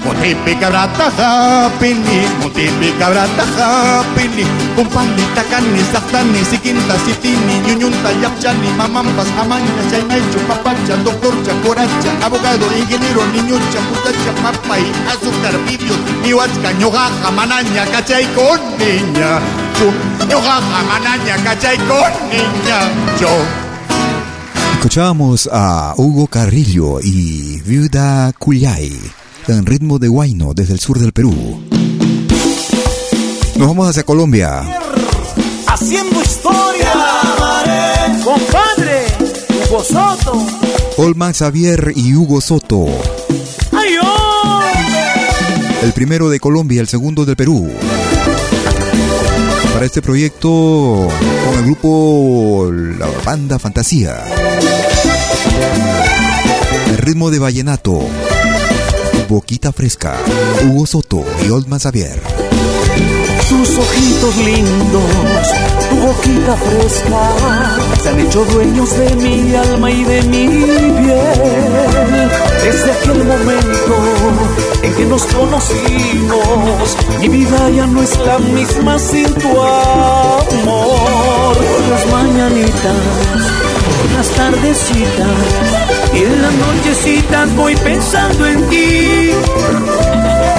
Motipi 0.06 0.56
cabrata 0.56 1.12
hapini, 1.18 2.20
motipi 2.41 2.91
cabrata 3.00 3.43
hapini 3.58 4.45
Kumpalita 4.76 5.43
kani 5.52 5.84
sahtani, 5.91 6.39
sikinta 6.45 6.95
sitini 7.06 7.54
Ñuñunta 7.68 8.10
yapchani, 8.22 8.70
mamampas 8.78 9.28
amaña 9.41 9.84
Chaymaychu 9.91 10.39
papacha, 10.47 10.95
doctorcha, 11.04 11.54
coracha 11.64 12.12
Abogado, 12.24 12.66
ingeniero, 12.80 13.26
niñucha, 13.34 13.80
putacha, 13.89 14.32
papay 14.43 14.84
Azúcar, 15.12 15.56
vidios, 15.68 16.00
nihuachka, 16.24 16.72
ñojaja, 16.80 17.32
manaña 17.32 17.86
Cachay 17.91 18.26
con 18.36 18.60
niña, 18.80 19.39
chu 19.78 19.91
Ñojaja, 20.28 20.80
manaña, 20.89 21.36
cachay 21.43 21.78
con 21.78 22.12
niña, 22.32 22.80
yo. 23.20 23.30
Escuchábamos 24.74 25.50
a 25.52 25.93
Hugo 25.97 26.28
Carrillo 26.28 27.02
y 27.04 27.60
Viuda 27.66 28.32
Cuyay 28.39 29.18
en 29.58 29.66
ritmo 29.66 30.00
de 30.00 30.08
guayno 30.08 30.54
desde 30.54 30.74
el 30.74 30.80
sur 30.80 31.00
del 31.00 31.12
Perú. 31.12 31.34
Nos 33.56 33.68
vamos 33.68 33.88
hacia 33.88 34.04
Colombia. 34.04 34.62
Haciendo 35.68 36.22
historia, 36.22 36.93
compadre, 38.24 39.06
Hugo 39.66 39.84
Soto. 39.84 40.45
Olman 40.97 41.34
Xavier 41.34 41.93
y 41.95 42.14
Hugo 42.14 42.41
Soto. 42.41 42.88
¡Ay, 43.72 43.95
El 45.84 45.93
primero 45.93 46.30
de 46.30 46.39
Colombia, 46.39 46.82
el 46.82 46.88
segundo 46.88 47.26
del 47.26 47.36
Perú. 47.36 47.70
Para 49.74 49.86
este 49.86 50.02
proyecto 50.02 51.08
con 51.45 51.58
el 51.58 51.66
grupo 51.66 52.70
La 52.72 53.08
Banda 53.26 53.58
Fantasía. 53.58 54.24
El 56.89 56.97
ritmo 56.97 57.32
de 57.32 57.39
vallenato. 57.39 58.02
Boquita 59.30 59.71
Fresca, 59.71 60.17
Hugo 60.63 60.88
Soto 60.88 61.23
y 61.45 61.51
Olman 61.51 61.80
Xavier. 61.80 62.19
Tus 63.47 63.77
ojitos 63.77 64.36
lindos, 64.38 65.03
tu 65.88 65.95
boquita 65.97 66.57
fresca, 66.57 67.30
se 68.01 68.09
han 68.09 68.19
hecho 68.21 68.43
dueños 68.45 68.89
de 68.97 69.15
mi 69.17 69.55
alma 69.55 69.91
y 69.91 70.03
de 70.03 70.23
mi 70.23 70.47
piel. 70.47 72.32
Desde 72.63 72.91
aquel 72.91 73.23
momento 73.23 73.95
en 74.82 74.93
que 74.95 75.05
nos 75.05 75.21
conocimos, 75.27 76.97
mi 77.19 77.27
vida 77.27 77.69
ya 77.69 77.86
no 77.86 78.01
es 78.01 78.17
la 78.25 78.39
misma 78.39 78.97
sin 78.97 79.32
tu 79.36 79.49
amor. 79.61 80.39
Por 81.53 81.88
las 81.91 82.05
mañanitas, 82.11 82.95
por 84.01 84.11
las 84.17 84.30
tardecitas 84.32 85.99
y 86.14 86.18
en 86.18 86.41
las 86.41 86.53
nochecitas 86.53 87.55
voy 87.55 87.76
pensando 87.76 88.47
en 88.47 88.70
ti. 88.70 89.32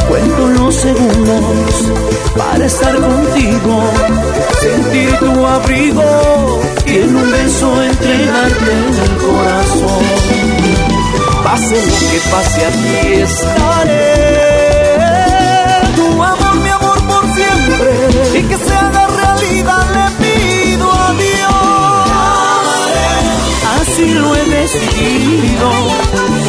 Cuento 0.08 0.46
los 0.48 0.74
segundos 0.74 1.92
para 2.36 2.66
estar 2.66 2.96
contigo, 2.96 3.82
sentir 4.60 5.18
tu 5.18 5.46
abrigo 5.46 6.60
y 6.86 6.96
en 6.96 7.16
un 7.16 7.30
beso 7.30 7.82
entregarte 7.82 8.72
el 9.04 9.16
corazón. 9.18 10.04
Pase 11.44 11.76
lo 11.76 11.98
que 12.10 12.20
pase, 12.30 12.66
aquí 12.66 13.12
estaré. 13.22 14.30
Tu 15.96 16.22
amor, 16.22 16.56
mi 16.56 16.68
amor 16.70 16.98
por 17.06 17.24
siempre 17.34 18.38
y 18.38 18.42
que 18.42 18.56
se 18.56 18.99
Así 23.92 24.14
lo 24.14 24.36
he 24.36 24.44
decidido. 24.44 25.68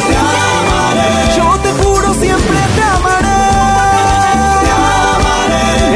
Te 0.08 0.16
amaré. 0.16 1.10
Yo 1.36 1.58
te 1.60 1.70
juro 1.82 2.14
siempre 2.14 2.58
te 2.76 2.82
amaré. 2.82 3.42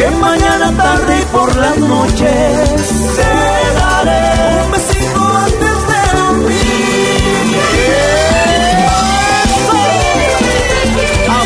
De 0.00 0.10
mañana, 0.16 0.76
tarde 0.76 1.20
y 1.20 1.24
por 1.26 1.54
las 1.56 1.78
noches 1.78 2.80
te 3.16 3.30
daré 3.78 4.64
un 4.64 4.70
besito 4.72 5.22
antes 5.46 5.78
de 5.88 6.00
dormir. 6.18 6.56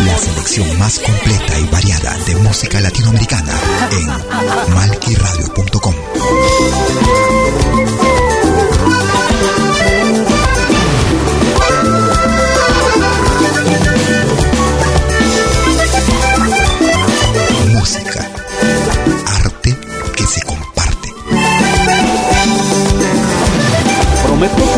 La 0.06 0.16
selección 0.16 0.78
más 0.78 0.98
completa 0.98 1.58
y 1.58 1.64
variada 1.66 2.16
de 2.24 2.36
música 2.36 2.80
latinoamericana 2.80 3.52
en 3.92 4.06
malquiradio.com. 4.74 5.94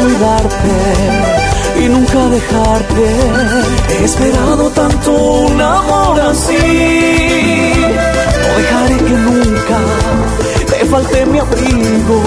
Cuidarte 0.03 1.81
y 1.81 1.89
nunca 1.89 2.29
dejarte. 2.29 3.07
He 3.89 4.05
esperado 4.05 4.69
tanto 4.71 5.13
un 5.13 5.61
amor 5.61 6.21
así. 6.21 6.57
No 8.43 8.59
dejaré 8.59 8.97
que 8.97 9.17
nunca 9.29 9.79
te 10.71 10.85
falte 10.87 11.27
mi 11.27 11.39
abrigo. 11.39 12.19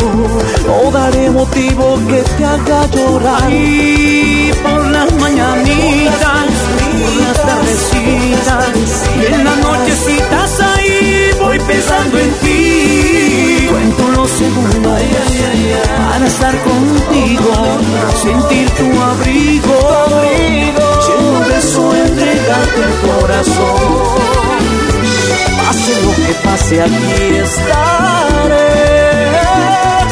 No 0.66 0.90
daré 0.90 1.30
motivo 1.32 2.00
que 2.08 2.22
te 2.38 2.46
haga 2.46 2.88
llorar. 2.92 3.52
Y 3.52 4.54
por 4.64 4.86
las 4.92 5.14
mañanitas, 5.16 6.48
por 7.02 7.14
las 7.24 7.38
tardecitas 7.46 9.04
y 9.20 9.34
en 9.34 9.44
las 9.44 9.58
nochecitas 9.58 10.62
ahí 10.62 11.30
voy 11.42 11.60
pensando 11.60 12.20
en 12.20 12.32
ti. 12.36 13.68
Cuento 13.70 14.08
los 14.16 14.30
segundos 14.30 15.02
estar 16.26 16.56
contigo, 16.64 17.54
sentir 18.22 18.70
tu 18.72 19.02
abrigo, 19.02 19.78
y 20.24 20.74
un 21.24 21.48
beso 21.48 21.96
entregarte 21.96 22.82
el 22.82 22.94
corazón. 23.10 23.76
Pase 25.58 25.94
lo 26.02 26.12
que 26.16 26.34
pase, 26.44 26.82
aquí 26.82 27.36
estaré. 27.44 28.70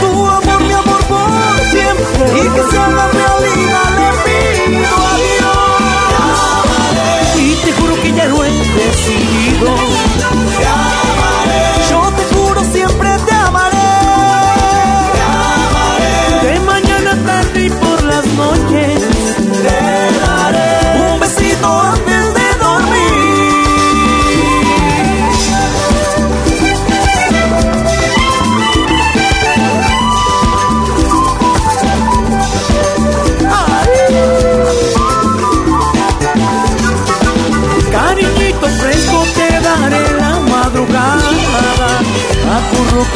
Tu 0.02 0.10
amor, 0.28 0.60
mi 0.64 0.74
amor 0.74 1.04
por 1.06 1.30
siempre, 1.72 2.26
y 2.38 2.44
que 2.56 2.64
se 2.70 2.78
haga 2.78 3.06
realidad, 3.20 3.90
le 3.98 4.10
pido 4.26 4.94
a 4.96 5.16
Dios. 5.26 5.64
Y 7.38 7.56
te 7.66 7.72
juro 7.74 7.94
que 8.02 8.10
ya 8.14 8.26
lo 8.26 8.44
he 8.44 8.50
decidido. 8.50 9.70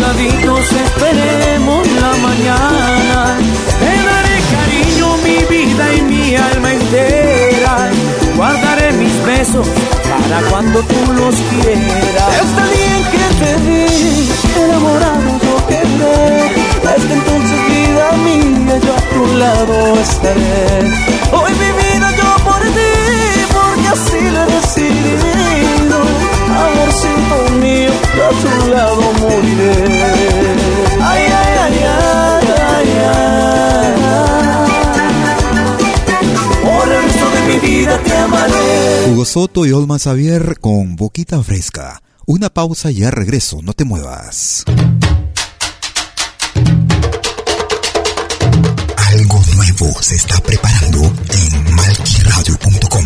Esperemos 0.09 1.85
la 1.99 2.11
mañana. 2.27 3.37
Te 3.77 3.91
daré 4.07 4.37
cariño, 4.55 5.17
mi 5.17 5.37
vida 5.53 5.93
y 5.95 6.01
mi 6.01 6.35
alma 6.35 6.71
entera. 6.71 7.89
Guardaré 8.37 8.93
mis 8.93 9.25
besos 9.25 9.67
para 10.09 10.41
cuando 10.49 10.79
tú 10.79 11.11
los 11.11 11.35
quieras. 11.35 12.35
Está 12.41 12.63
bien 12.75 13.01
que 13.11 13.25
te 13.41 13.51
vi, 13.65 14.29
enamorado 14.63 15.39
yo 15.43 15.67
quedé. 15.67 16.51
Desde 16.83 17.13
entonces, 17.13 17.59
vida 17.67 18.11
mía, 18.23 18.79
yo 18.85 18.95
a 18.95 19.01
tu 19.13 19.37
lado 19.37 19.99
estaré. 19.99 20.89
Hoy 21.33 21.51
mi 21.51 21.71
vida 21.83 22.11
yo 22.15 22.43
por 22.45 22.61
ti, 22.61 22.91
porque 23.53 23.87
así 23.89 24.31
lo. 24.31 24.47
Amorcito 24.77 25.46
yo 28.17 28.25
a 28.25 28.29
tu 28.29 28.67
lado 28.71 29.01
moriré. 29.19 29.73
Ay, 31.01 31.23
ay, 31.39 31.53
ay, 31.63 31.77
ay, 31.85 32.47
ay, 32.73 32.89
ay. 33.05 33.97
Por 36.63 36.85
el 36.91 37.03
resto 37.03 37.27
de 37.29 37.41
mi 37.47 37.57
vida 37.67 37.99
te 38.03 38.17
amaré. 38.17 39.11
Hugo 39.11 39.25
Soto 39.25 39.65
y 39.65 39.71
Olman 39.71 39.99
Xavier 39.99 40.59
con 40.59 40.95
Boquita 40.95 41.41
Fresca. 41.43 42.01
Una 42.25 42.49
pausa 42.49 42.91
y 42.91 42.95
ya 42.95 43.11
regreso, 43.11 43.59
no 43.61 43.73
te 43.73 43.85
muevas. 43.85 44.65
Algo 49.13 49.41
nuevo 49.55 50.01
se 50.01 50.15
está 50.15 50.37
preparando 50.39 50.99
en 51.03 51.75
malquiradio.com. 51.75 53.05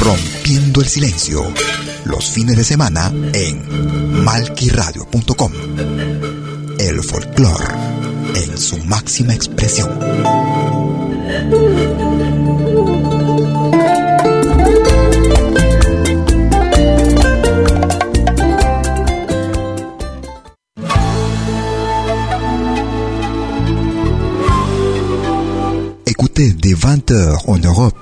Rompiendo 0.00 0.80
el 0.80 0.88
silencio. 0.88 1.42
Los 2.04 2.30
fines 2.30 2.56
de 2.56 2.64
semana 2.64 3.12
en 3.32 4.24
malquiradio.com. 4.24 5.52
El 6.78 7.02
folclore 7.02 7.66
en 8.34 8.58
su 8.58 8.78
máxima 8.78 9.34
expresión. 9.34 9.90
Écoutez 26.06 26.54
dès 26.60 26.74
20h 26.74 27.56
en 27.56 27.64
Europe 27.64 28.01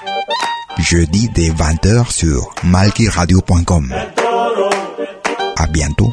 Jeudi 0.81 1.29
dès 1.33 1.49
20h 1.49 2.11
sur 2.11 2.53
malkiradio.com. 2.63 3.93
À 5.57 5.67
bientôt. 5.67 6.11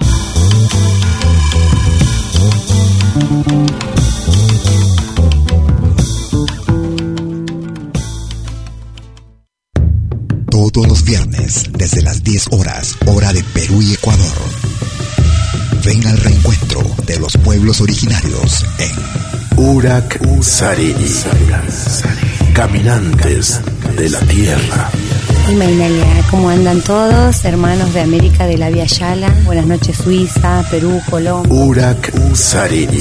Todos 10.50 10.86
los 10.86 11.02
viernes, 11.02 11.64
desde 11.72 12.02
las 12.02 12.22
10 12.22 12.48
horas, 12.52 12.96
hora 13.06 13.32
de 13.32 13.42
Perú 13.54 13.80
y 13.80 13.94
Ecuador. 13.94 14.36
Ven 15.84 16.06
al 16.06 16.18
reencuentro 16.18 16.82
de 17.06 17.18
los 17.18 17.36
pueblos 17.38 17.80
originarios 17.80 18.64
en 18.78 19.64
Urak 19.64 20.20
Sariri. 20.42 21.24
Caminantes 22.52 23.60
de 23.96 24.10
la 24.10 24.20
Tierra. 24.20 24.90
Y 25.50 25.54
Mainalia, 25.54 26.04
¿cómo 26.30 26.50
andan 26.50 26.80
todos? 26.82 27.44
Hermanos 27.44 27.94
de 27.94 28.00
América 28.00 28.46
de 28.46 28.58
la 28.58 28.70
Via 28.70 28.84
Yala. 28.84 29.34
Buenas 29.44 29.66
noches, 29.66 29.96
Suiza, 29.96 30.64
Perú, 30.70 31.00
Colombia. 31.08 31.52
Urak 31.52 32.12
Sariri. 32.34 33.00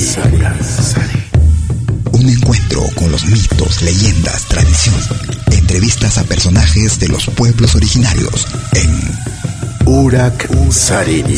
Un 2.13 2.29
encuentro 2.29 2.83
con 2.95 3.11
los 3.11 3.25
mitos, 3.25 3.81
leyendas, 3.81 4.45
tradiciones. 4.45 5.09
Entrevistas 5.51 6.17
a 6.17 6.23
personajes 6.23 6.99
de 6.99 7.09
los 7.09 7.27
pueblos 7.27 7.75
originarios 7.75 8.47
en 8.73 9.17
Urak 9.85 10.49
Sariri. 10.71 11.37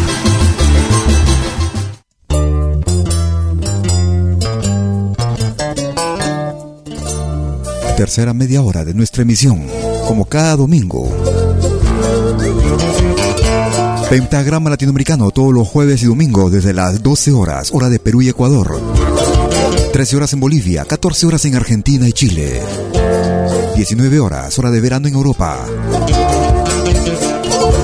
tercera 8.01 8.33
media 8.33 8.63
hora 8.63 8.83
de 8.83 8.95
nuestra 8.95 9.21
emisión, 9.21 9.67
como 10.07 10.25
cada 10.25 10.55
domingo. 10.55 11.07
Pentagrama 14.09 14.71
Latinoamericano 14.71 15.29
todos 15.29 15.53
los 15.53 15.67
jueves 15.67 16.01
y 16.01 16.07
domingos 16.07 16.51
desde 16.51 16.73
las 16.73 17.03
12 17.03 17.31
horas, 17.31 17.69
hora 17.71 17.89
de 17.89 17.99
Perú 17.99 18.23
y 18.23 18.29
Ecuador. 18.29 18.81
13 19.93 20.17
horas 20.17 20.33
en 20.33 20.39
Bolivia, 20.39 20.83
14 20.83 21.27
horas 21.27 21.45
en 21.45 21.55
Argentina 21.55 22.07
y 22.07 22.13
Chile. 22.13 22.63
19 23.75 24.19
horas, 24.19 24.57
hora 24.57 24.71
de 24.71 24.81
verano 24.81 25.07
en 25.07 25.13
Europa. 25.13 25.63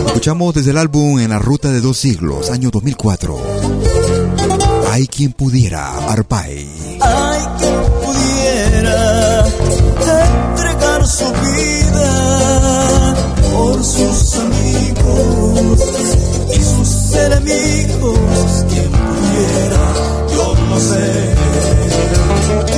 Escuchamos 0.07 0.55
desde 0.55 0.71
el 0.71 0.79
álbum 0.79 1.19
En 1.19 1.29
la 1.29 1.37
Ruta 1.37 1.69
de 1.69 1.79
Dos 1.79 1.97
Siglos, 1.97 2.49
año 2.49 2.71
2004. 2.71 3.37
Hay 4.89 5.05
quien 5.05 5.31
pudiera, 5.33 5.95
Arpay. 6.09 6.67
Su 11.07 11.23
vida 11.25 12.11
por 13.53 13.83
sus 13.83 14.35
amigos 14.35 15.79
y 16.53 16.61
sus 16.61 17.13
enemigos. 17.15 18.65
Quien 18.69 18.91
pudiera, 18.91 19.83
yo 20.33 20.55
no 20.69 20.79
sé. 20.79 21.35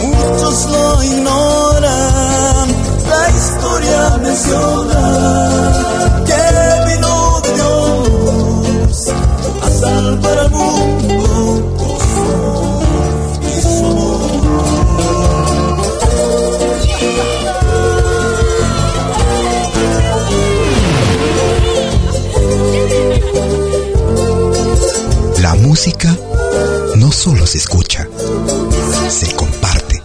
Muchos 0.03 0.65
lo 0.71 1.03
ignoran, 1.03 2.67
la 3.09 3.30
historia 3.30 4.17
menciona 4.21 5.03
que 6.27 6.43
vino 6.93 7.41
Dios 7.55 9.07
a 9.63 9.69
salvar 9.71 10.39
al 10.39 10.51
mundo 10.51 10.78
solo 27.30 27.45
se 27.45 27.59
escucha, 27.59 28.07
se 29.07 29.36
comparte. 29.36 30.01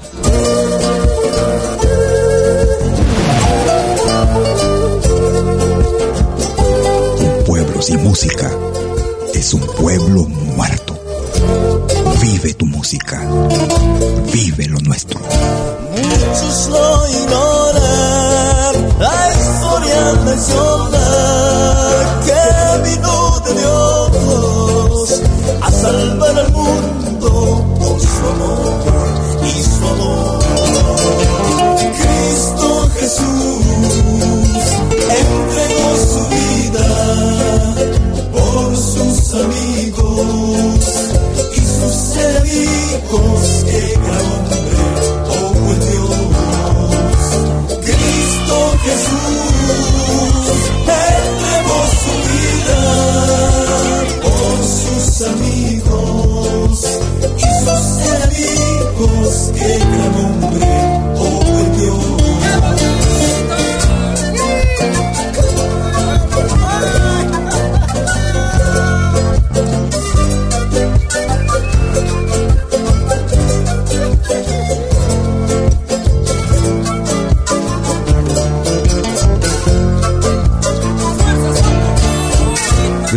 Un 7.19 7.45
pueblo 7.47 7.81
sin 7.81 8.03
música 8.05 8.51
es 9.33 9.55
un 9.55 9.63
pueblo 9.63 10.25
muerto. 10.25 10.99
Vive 12.21 12.53
tu 12.53 12.67
música, 12.67 13.23
vive 14.31 14.67
lo 14.67 14.79
nuestro. 14.81 15.19
Muchos 15.21 16.69
lo 16.69 17.09
ignoran, 17.09 18.99
la 18.99 19.31
historia 19.33 20.13
por 28.33 28.54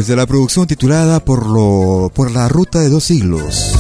Desde 0.08 0.16
la 0.16 0.26
producción 0.26 0.66
titulada 0.66 1.20
por, 1.20 1.46
lo, 1.48 2.10
por 2.16 2.32
la 2.32 2.48
Ruta 2.48 2.80
de 2.80 2.88
dos 2.88 3.04
siglos. 3.04 3.74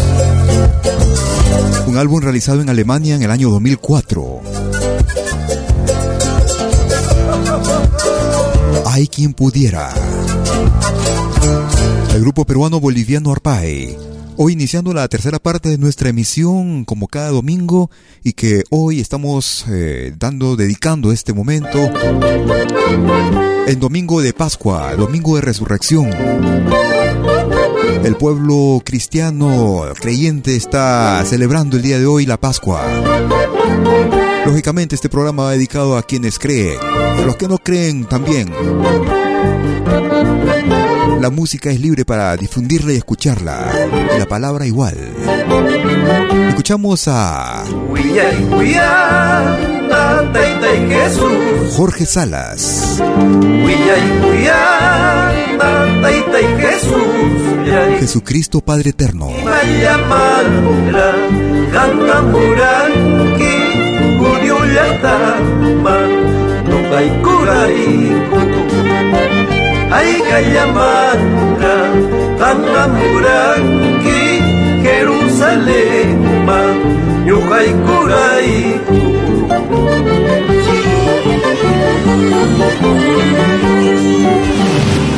Un 1.87 1.95
álbum 1.95 2.19
realizado 2.19 2.59
en 2.59 2.69
Alemania 2.69 3.15
en 3.15 3.23
el 3.23 3.31
año 3.31 3.49
2004. 3.49 4.41
Hay 8.87 9.07
quien 9.07 9.33
pudiera. 9.33 9.93
El 12.13 12.19
grupo 12.19 12.43
peruano 12.43 12.81
boliviano 12.81 13.31
Arpae. 13.31 14.06
Hoy 14.39 14.53
iniciando 14.53 14.93
la 14.93 15.07
tercera 15.07 15.39
parte 15.39 15.67
de 15.67 15.79
nuestra 15.79 16.09
emisión 16.09 16.85
como 16.85 17.07
cada 17.07 17.29
domingo 17.29 17.89
y 18.23 18.33
que 18.33 18.63
hoy 18.69 18.99
estamos 18.99 19.65
eh, 19.67 20.13
dando, 20.15 20.55
dedicando 20.55 21.11
este 21.11 21.33
momento 21.33 21.79
en 23.67 23.79
domingo 23.79 24.21
de 24.21 24.33
Pascua, 24.33 24.95
domingo 24.95 25.37
de 25.37 25.41
resurrección. 25.41 26.11
El 28.03 28.15
pueblo 28.15 28.83
cristiano 28.85 29.85
creyente 29.99 30.55
está 30.55 31.25
celebrando 31.25 31.77
el 31.77 31.81
día 31.81 31.97
de 31.97 32.05
hoy 32.05 32.27
la 32.27 32.37
Pascua. 32.37 32.85
Lógicamente 34.45 34.93
este 34.93 35.09
programa 35.09 35.45
va 35.45 35.51
dedicado 35.53 35.97
a 35.97 36.03
quienes 36.03 36.37
creen, 36.37 36.79
a 36.79 37.21
los 37.25 37.37
que 37.37 37.47
no 37.47 37.57
creen 37.57 38.05
también. 38.05 38.53
La 41.27 41.31
música 41.31 41.69
es 41.69 41.81
libre 41.81 42.05
para 42.05 42.37
difundirla 42.37 42.93
y 42.93 42.95
escucharla. 42.95 43.69
La 44.17 44.25
palabra 44.27 44.65
igual. 44.65 44.95
Escuchamos 46.47 47.05
a 47.09 47.65
Jorge 51.75 52.05
Salas. 52.05 53.03
Jesucristo 57.99 58.61
Padre 58.61 58.91
Eterno. 58.91 59.27
Ay 69.91 70.19
Kayamandra, 70.29 71.77
Tanamuranki, 72.39 74.21
Jerusalén, 74.83 76.17
Yuhay 77.27 77.69
Kurai. 77.85 78.77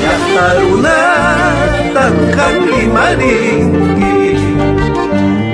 Yataruna, 0.03 0.97
Tanjaki 1.95 2.81
Marinki, 2.95 4.15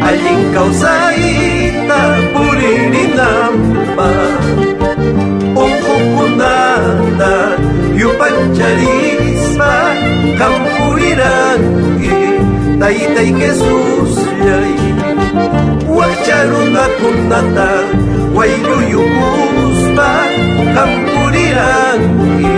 Allin 0.07 0.41
Kausaita, 0.53 2.01
Purininamba, 2.33 4.09
Onkukunanda, 5.63 7.33
Yupancharisma, 7.99 9.05
Taitai 12.85 13.33
Jesús 13.33 14.11
Yai, 14.45 14.75
Huacharuna 15.89 16.83
Kunata, 16.99 17.69
Guayuyukuspa, 18.31 20.09
Kampuriranki, 20.75 22.53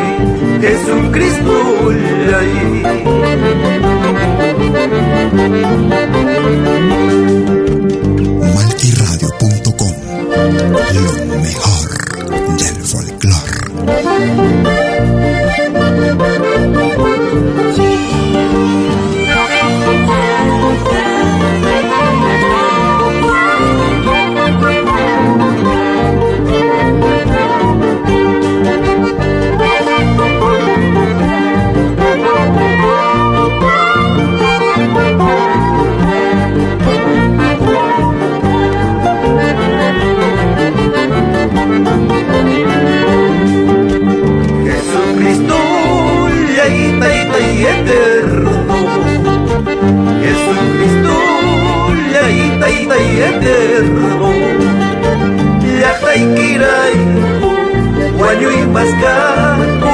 kirai, 56.88 58.14
guaño 58.18 58.52
y 58.52 58.68
mascaco, 58.68 59.92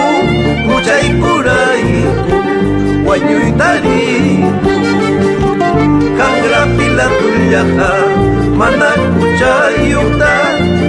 mucha 0.68 1.02
y 1.02 1.20
curai, 1.20 2.06
guaño 3.06 3.48
y 3.48 3.52
tari. 3.54 4.46
Kangra 6.18 6.62
pila 6.78 7.08
tuyaja, 7.20 7.94
mana 8.58 8.90
kuchayuta, 9.20 10.34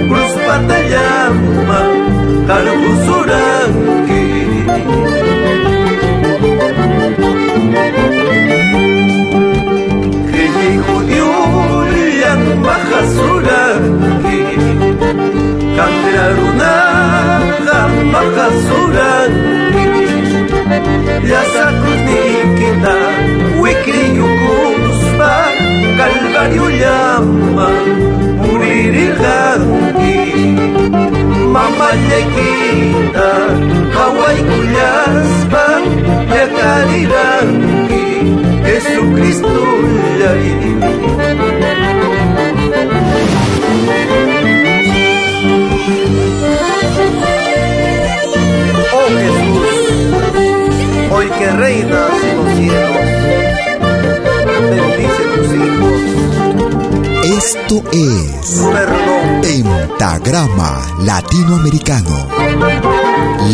cruz 0.07 0.33
patayama, 0.47 1.81
karbusuranki. 2.47 4.25
Kili 10.31 10.77
judío 10.85 11.31
runaja 18.05 18.39
mahasuranki. 18.41 19.85
Yasa 21.31 21.65
kita, 22.57 22.95
wikri 23.61 24.05
yukuspa, 24.17 25.33
calvario 25.97 26.67
llama, 26.69 27.69
morir 28.37 28.95
el 28.95 29.15
Mama 31.55 31.89
le 32.09 32.21
quita, 32.35 33.31
Hawaii 33.95 34.41
kuyaspa, 34.43 35.65
yaka 36.35 36.57
qariranki 36.57 38.03
Jesucristo 38.65 39.47
Oh 41.17 41.34
hoy 51.15 51.29
que 51.29 51.51
reinas 51.51 52.23
en 52.23 52.37
los 52.37 52.55
cielos, 52.55 53.05
bendice 54.69 55.23
tus 55.35 55.47
hijos. 55.53 55.95
Esto 57.23 57.83
es 57.91 58.61
Pentagrama 59.41 60.81
Latinoamericano, 61.01 62.27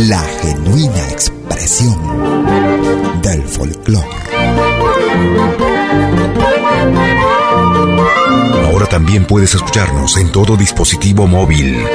la 0.07 0.21
genuina 0.41 1.09
expresión 1.09 1.99
del 3.21 3.43
folclore. 3.43 4.07
Ahora 8.65 8.85
también 8.87 9.25
puedes 9.25 9.53
escucharnos 9.53 10.17
en 10.17 10.31
todo 10.31 10.57
dispositivo 10.57 11.27
móvil. 11.27 11.85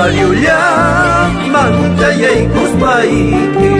Calvario 0.00 0.32
ya 0.32 1.30
manta 1.52 2.08
y 2.14 2.48
cuspaiki 2.54 3.72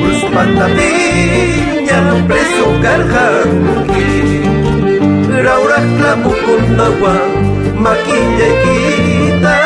Cuspanta 0.00 0.66
piña 0.76 2.00
preso 2.26 2.66
carjanki 2.82 4.10
Raura 5.44 5.80
clavo 5.98 6.30
con 6.44 6.80
agua 6.88 7.16
maquilla 7.84 8.46
y 8.48 8.54
quita 8.64 9.56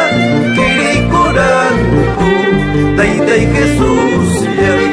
Kirikuranku 0.56 2.30
Taita 2.96 3.34
y 3.36 3.46
Jesús 3.54 4.28
yai 4.60 4.86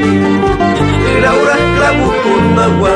Raura 1.23 1.57
clavo 1.75 2.07
con 2.23 2.45
agua 2.67 2.95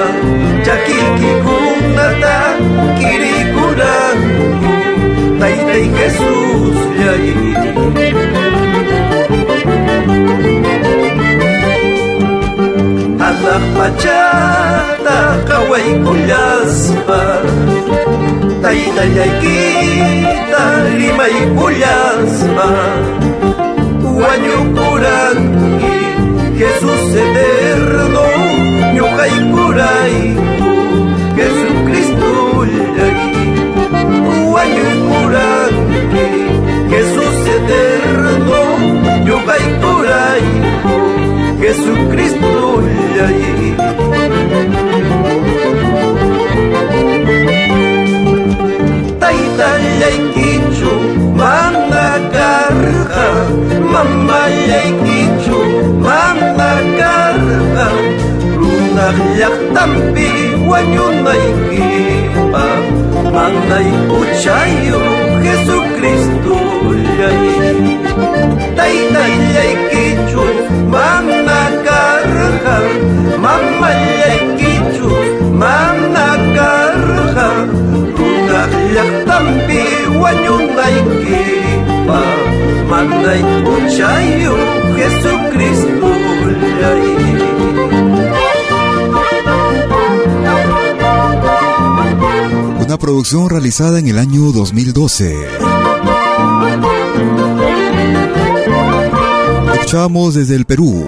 Chakiki 0.65 1.31
kunata 1.43 2.37
Kirikuranku 2.99 4.71
Taita 5.39 5.75
y 5.79 5.89
Jesús 5.97 6.32
Anak 13.83 13.99
pachata 13.99 15.19
kaway 15.43 15.87
kulyaspa 15.99 17.43
Taita 18.63 19.03
yay 19.11 19.31
kita 19.43 20.65
limay 20.95 21.35
kulyaspa 21.51 22.69
Wanyukuranki 23.99 25.95
Jesús 26.55 27.11
eterno 27.11 28.27
Nyukay 28.95 29.35
kurayku 29.51 30.71
Jesucristo 31.35 32.31
yay 32.71 33.19
Wanyukuranki 34.47 36.27
Jesús 36.87 37.39
eterno 37.51 38.63
Nyukay 39.27 39.63
Jesucristo 41.63 42.83
yay 43.15 43.71
Taita 49.21 49.69
yay 50.01 50.17
kichu 50.35 50.91
Manda 51.39 52.09
karja 52.35 53.27
Mama 53.93 54.41
yay 54.71 54.91
kichu 55.07 55.59
Manda 56.03 56.71
karja 56.99 57.87
Lunag 58.59 59.19
yaktampi 59.39 60.29
Wanyunay 60.67 61.45
kipa 61.71 62.67
Manday 63.31 63.87
kuchayo 64.11 65.03
Jesucristo 65.47 66.59
yay 67.23 67.39
Taita 68.75 69.23
yay 69.55 69.73
kichu 69.91 70.45
Mama 72.63 72.79
karja 72.79 73.37
Mama 73.43 73.89
yay 73.91 74.39
kichu 74.59 75.09
Mama 75.51 76.27
karja 76.55 77.49
Lunag 78.15 78.71
yaktampi 78.95 79.81
Wanyunay 80.21 80.97
kipa 81.23 82.21
Manday 82.89 83.41
kuchayo 83.65 84.55
Jesucristo 84.95 86.09
Una 92.79 92.97
producción 92.97 93.49
realizada 93.49 93.99
en 93.99 94.07
el 94.07 94.19
año 94.19 94.51
2012. 94.51 95.35
Escuchamos 99.73 100.35
desde 100.35 100.55
el 100.55 100.65
Perú. 100.65 101.05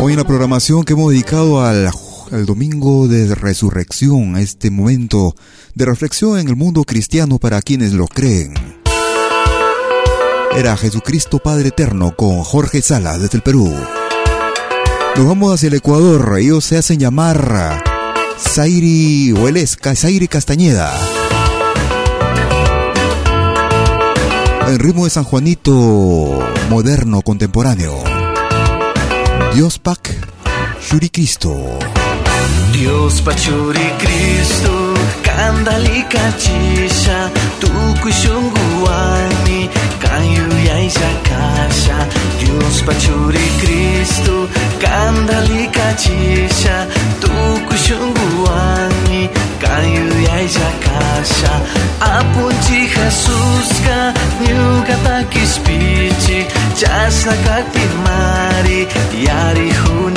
Hoy 0.00 0.12
en 0.12 0.18
la 0.18 0.26
programación 0.26 0.84
que 0.84 0.92
hemos 0.92 1.10
dedicado 1.10 1.64
al, 1.64 1.90
domingo 2.44 3.08
de 3.08 3.34
resurrección, 3.34 4.36
a 4.36 4.40
este 4.40 4.70
momento 4.70 5.34
de 5.74 5.86
reflexión 5.86 6.38
en 6.38 6.48
el 6.48 6.56
mundo 6.56 6.84
cristiano 6.84 7.38
para 7.38 7.62
quienes 7.62 7.92
lo 7.92 8.06
creen. 8.06 8.54
Era 10.54 10.76
Jesucristo 10.76 11.38
Padre 11.38 11.68
Eterno 11.68 12.14
con 12.14 12.42
Jorge 12.42 12.82
Salas 12.82 13.22
desde 13.22 13.38
el 13.38 13.42
Perú. 13.42 13.72
Nos 15.16 15.26
vamos 15.26 15.54
hacia 15.54 15.68
el 15.68 15.74
Ecuador. 15.74 16.38
Ellos 16.38 16.64
se 16.64 16.76
hacen 16.76 16.98
llamar 16.98 17.82
Zairi 18.38 19.32
o 19.32 19.48
Zairi 19.94 20.28
Castañeda. 20.28 20.92
El 24.68 24.78
ritmo 24.78 25.04
de 25.04 25.10
San 25.10 25.24
Juanito 25.24 26.38
moderno 26.68 27.22
contemporáneo. 27.22 28.11
Dios 29.54 29.78
Pac 29.78 30.10
Shuri 30.80 31.08
Cristo. 31.10 31.78
Dios 32.72 33.20
Pachuri 33.20 33.92
Cristo, 33.98 34.94
Kandalika 35.22 36.32
Chisha, 36.42 37.30
Tukushunguani, 37.60 39.68
Kayu 40.00 40.48
Yaisha 40.68 41.10
Kasha, 41.22 41.98
Dios 42.40 42.82
Pachuri 42.82 43.46
Cristo, 43.60 44.48
Kandalika 44.80 45.94
Chisha, 46.02 46.86
Tukushunguani, 47.20 48.81
καλλιούδια 49.62 50.34
ή 50.44 50.48
ζακάσια 50.56 51.54
Από 52.18 52.44
τη 52.64 52.78
χασούσκα 52.94 53.98
νιού 54.40 54.82
κατά 54.88 55.22
κι 55.32 55.44
σπίτσι 55.54 56.46
να 57.26 57.34
κάτι 57.48 57.84
μάρει 58.04 58.86
για 59.22 59.52
ρηχούν 59.52 60.16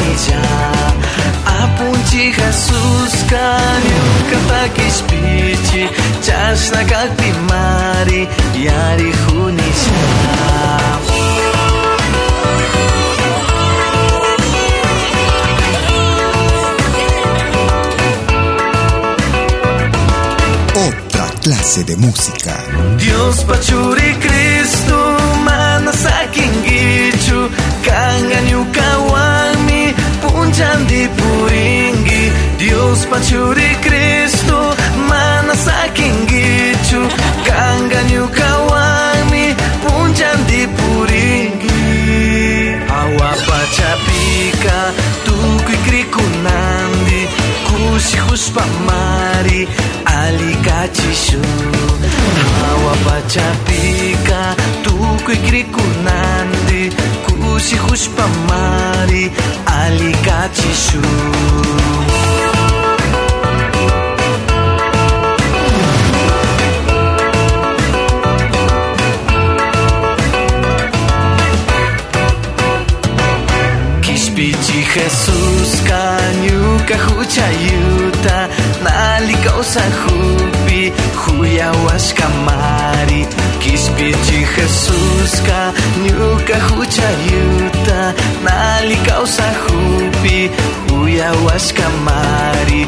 Από 1.64 1.98
τη 2.10 2.42
χασούσκα 2.42 3.48
νιού 3.86 4.08
κατά 4.32 4.68
κι 4.74 4.88
σπίτσι 4.98 5.84
να 6.74 6.82
κάτι 6.84 7.34
μάρει 7.50 8.28
για 8.62 8.96
ρηχούν 8.98 9.58
clase 21.66 21.84
de 21.84 21.96
música. 21.96 22.54
Dios 22.98 23.44
pachuri 23.44 24.14
Cristo 24.20 24.98
mana 25.44 25.92
sakingichu 25.92 27.50
kanganyu 27.84 28.62
kawami 28.72 29.94
punchandi 30.22 31.10
puringi 31.18 32.32
Dios 32.60 33.06
pachuri 33.10 33.70
Cristo 33.82 34.76
mana 35.10 35.56
sakingichu 35.56 37.02
kanganyu 37.48 38.28
kawami 38.30 39.46
punchandi 39.82 40.62
puringi 40.78 41.82
awa 43.00 43.32
pachapika 43.48 44.78
tukui 45.26 45.76
alicate 50.24 51.02
Hawa 52.62 52.96
pachapika 53.06 54.56
tukuy 54.84 55.36
krikunanti 55.36 56.82
Kushikushpamari 57.26 59.32
alicate 59.66 60.70
Kishpichi 74.02 74.86
Jesus, 74.94 75.82
kanyuka 75.88 76.96
huchayuta 77.06 78.50
Nalikao 79.16 79.64
sa 79.64 79.80
hupi, 79.80 80.92
huyawas 81.16 82.14
kamari 82.14 83.26
Kispiti 83.60 84.44
Jesuska, 84.56 85.74
nyuka 86.04 86.56
huchayuta 86.60 88.14
Nalikao 88.44 89.28
sa 89.28 89.44
hupi, 89.64 90.52
wanda, 90.92 91.74
kamari 91.74 92.88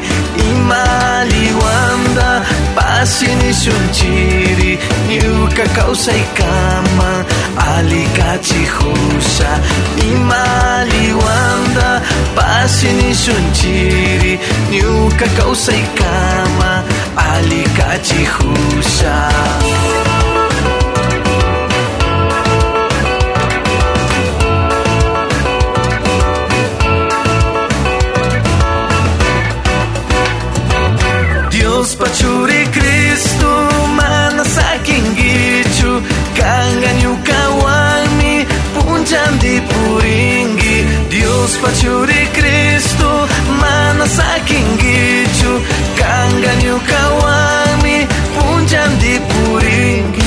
Imaliwanda, 0.51 2.41
pasinisunchiri 2.75 4.79
Nyuka 5.09 5.63
kausay 5.75 6.21
kama 6.37 7.25
Alika 7.57 8.37
chihusa 8.37 9.59
imaliwanda 10.11 12.01
pasini 12.35 13.15
shunchiri 13.15 14.39
ñuka 14.71 15.27
kawsaykama 15.37 16.83
Alika 17.33 17.99
chihusa 17.99 19.15
Dios 31.51 31.95
pachurika 31.95 32.76
gichu 36.37 36.43
kanganyu 36.43 37.17
kawami 37.23 38.45
punjandi 38.73 39.61
puringi 39.69 40.85
Dios 41.09 41.57
pachuri 41.57 42.27
Cristo 42.33 43.27
mana 43.59 44.05
saking 44.05 44.77
gichu 44.77 45.61
kanganyu 45.97 46.77
kawami 46.85 48.05
punjandi 48.35 49.19
puringi 49.29 50.26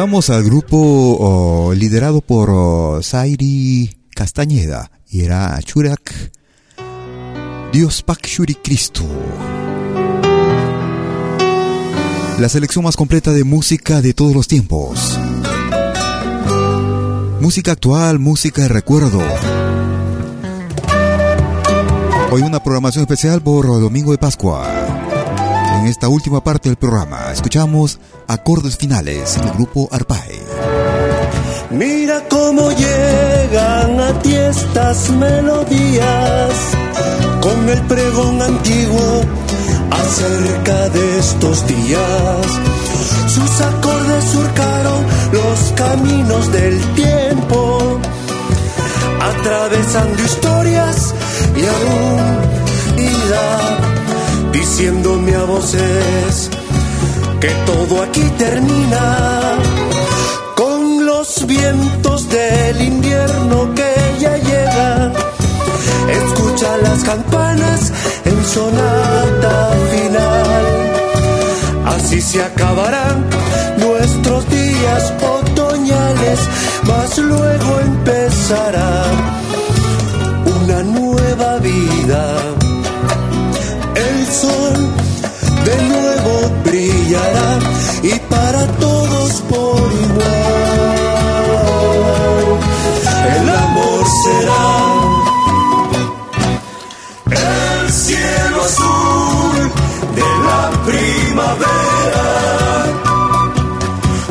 Escuchamos 0.00 0.30
al 0.30 0.44
grupo 0.44 0.78
oh, 0.78 1.74
liderado 1.74 2.22
por 2.22 2.48
oh, 2.48 3.02
Zairi 3.02 3.98
Castañeda 4.14 4.90
y 5.10 5.24
era 5.24 5.60
Churak 5.62 6.32
Dios 7.70 8.02
Pak 8.02 8.26
Shuri 8.26 8.54
Cristo. 8.54 9.04
La 12.38 12.48
selección 12.48 12.82
más 12.82 12.96
completa 12.96 13.34
de 13.34 13.44
música 13.44 14.00
de 14.00 14.14
todos 14.14 14.34
los 14.34 14.48
tiempos. 14.48 15.18
Música 17.42 17.72
actual, 17.72 18.18
música 18.18 18.62
de 18.62 18.68
recuerdo. 18.68 19.20
Hoy 22.30 22.40
una 22.40 22.62
programación 22.62 23.02
especial 23.02 23.42
por 23.42 23.66
Domingo 23.66 24.12
de 24.12 24.18
Pascua. 24.18 24.89
En 25.80 25.86
esta 25.86 26.08
última 26.08 26.44
parte 26.44 26.68
del 26.68 26.76
programa 26.76 27.32
escuchamos 27.32 27.98
acordes 28.28 28.76
finales 28.76 29.40
del 29.40 29.50
grupo 29.52 29.88
Arpae. 29.90 30.38
Mira 31.70 32.22
cómo 32.28 32.70
llegan 32.70 33.98
a 33.98 34.18
ti 34.20 34.34
estas 34.34 35.08
melodías 35.08 36.52
con 37.40 37.66
el 37.66 37.80
pregón 37.84 38.42
antiguo 38.42 39.22
acerca 39.90 40.90
de 40.90 41.18
estos 41.18 41.66
días. 41.66 42.46
Sus 43.28 43.60
acordes 43.62 44.24
surcaron 44.24 45.06
los 45.32 45.72
caminos 45.76 46.52
del 46.52 46.78
tiempo, 46.94 47.98
atravesando 49.18 50.22
historias 50.22 51.14
y 51.56 51.64
aún 51.64 52.60
vida, 52.96 53.89
diciéndome 54.60 55.34
a 55.34 55.44
voces 55.44 56.50
que 57.40 57.48
todo 57.64 58.02
aquí 58.02 58.26
termina 58.36 59.04
con 60.54 61.06
los 61.06 61.46
vientos 61.46 62.28
del 62.28 62.82
invierno 62.82 63.74
que 63.74 63.92
ya 64.20 64.36
llega. 64.36 65.12
Escucha 66.22 66.76
las 66.86 67.02
campanas 67.04 67.92
en 68.26 68.38
sonata 68.44 69.54
final. 69.92 70.66
Así 71.96 72.20
se 72.20 72.42
acabarán 72.44 73.16
nuestros 73.78 74.42
días 74.50 75.02
otoñales, 75.38 76.40
mas 76.86 77.16
luego 77.16 77.80
empezará 77.80 79.04
una 80.44 80.82
nueva 80.82 81.58
vida. 81.58 82.59
Sol 84.30 84.76
de 85.64 85.76
nuevo 85.88 86.50
brillará 86.64 87.58
y 88.00 88.16
para 88.30 88.64
todos 88.78 89.42
por 89.48 89.92
igual. 89.92 90.30
El 93.36 93.48
amor 93.48 94.04
será 94.22 94.66
el 97.82 97.90
cielo 97.92 98.62
azul 98.62 99.72
de 100.14 100.28
la 100.46 100.62
primavera. 100.86 102.28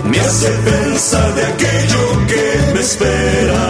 Me 0.06 0.20
hace 0.22 0.50
pensar 0.50 1.36
de 1.36 1.44
aquello 1.46 2.04
que 2.30 2.44
me 2.74 2.80
espera. 2.80 3.66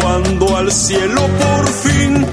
Cuando 0.00 0.56
al 0.56 0.70
cielo 0.70 1.22
por 1.40 1.68
fin 1.68 2.24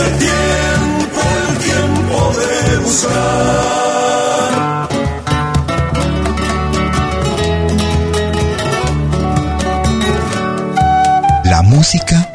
tiempo, 0.00 1.20
el 1.48 1.58
tiempo 1.58 2.32
de. 2.36 2.52
La 11.44 11.62
música 11.62 12.28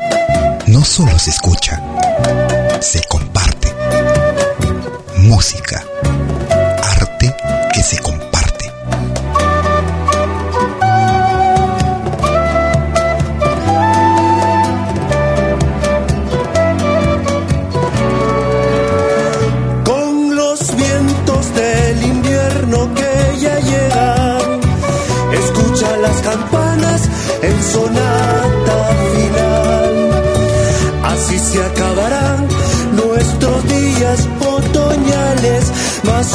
no 0.67 0.83
solo 0.83 1.17
se 1.17 1.31
escucha, 1.31 1.81
se 2.79 3.01
comparte. 3.07 3.73
Música, 5.17 5.83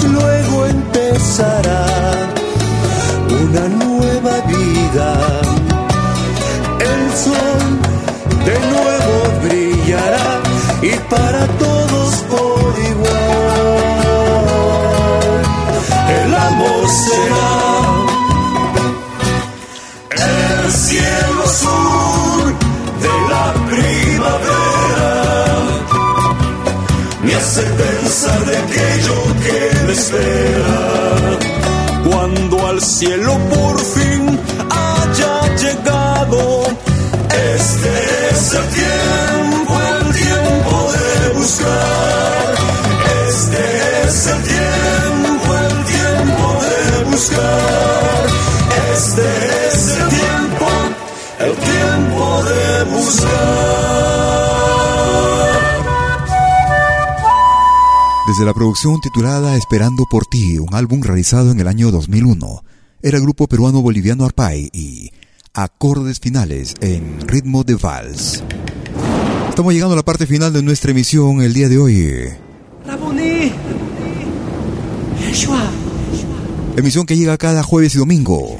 luego 0.08 0.66
empezará 0.66 1.86
una 3.42 3.68
nueva 3.68 4.40
vida. 4.46 5.08
El 6.80 7.12
sol 7.24 7.82
de 8.44 8.58
nuevo 8.72 9.14
brillará 9.44 10.40
y 10.82 10.90
para 11.08 11.46
todos 11.58 12.14
por 12.32 12.78
igual 12.90 13.62
el 16.24 16.34
amor 16.34 16.88
será 16.88 17.50
el 20.10 20.72
cielo 20.72 21.42
azul 21.44 22.54
de 23.04 23.14
la 23.30 23.46
primavera 23.70 25.12
me 27.22 27.34
hace 27.34 27.62
pensar 27.62 28.44
de 28.44 28.58
que 28.72 28.91
cuando 32.04 32.66
al 32.66 32.80
cielo 32.80 33.38
por 33.50 33.80
fin 33.80 34.38
haya 34.70 35.56
llegado. 35.56 36.64
Este 37.54 38.30
es 38.30 38.54
el 38.54 38.68
tiempo 38.74 38.91
Desde 58.32 58.46
la 58.46 58.54
producción 58.54 58.98
titulada 58.98 59.58
Esperando 59.58 60.06
por 60.10 60.24
ti, 60.24 60.58
un 60.58 60.74
álbum 60.74 61.02
realizado 61.02 61.50
en 61.50 61.60
el 61.60 61.68
año 61.68 61.90
2001, 61.90 62.64
era 63.02 63.18
el 63.18 63.22
grupo 63.22 63.46
peruano-boliviano 63.46 64.24
Arpay 64.24 64.70
y 64.72 65.10
Acordes 65.52 66.18
Finales 66.18 66.74
en 66.80 67.28
ritmo 67.28 67.62
de 67.62 67.74
vals. 67.74 68.42
Estamos 69.50 69.74
llegando 69.74 69.92
a 69.92 69.96
la 69.96 70.02
parte 70.02 70.26
final 70.26 70.50
de 70.50 70.62
nuestra 70.62 70.92
emisión 70.92 71.42
el 71.42 71.52
día 71.52 71.68
de 71.68 71.76
hoy. 71.76 72.30
Emisión 76.78 77.04
que 77.04 77.18
llega 77.18 77.36
cada 77.36 77.62
jueves 77.62 77.94
y 77.96 77.98
domingo, 77.98 78.56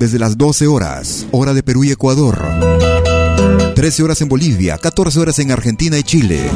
desde 0.00 0.18
las 0.18 0.36
12 0.36 0.66
horas, 0.66 1.28
hora 1.30 1.54
de 1.54 1.62
Perú 1.62 1.84
y 1.84 1.92
Ecuador. 1.92 2.36
13 3.76 4.02
horas 4.02 4.20
en 4.22 4.28
Bolivia, 4.28 4.76
14 4.76 5.20
horas 5.20 5.38
en 5.38 5.52
Argentina 5.52 5.96
y 5.96 6.02
Chile. 6.02 6.50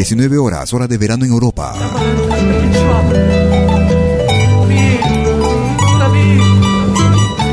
19 0.00 0.38
horas, 0.38 0.72
hora 0.72 0.88
de 0.88 0.96
verano 0.96 1.26
en 1.26 1.30
Europa. 1.30 1.74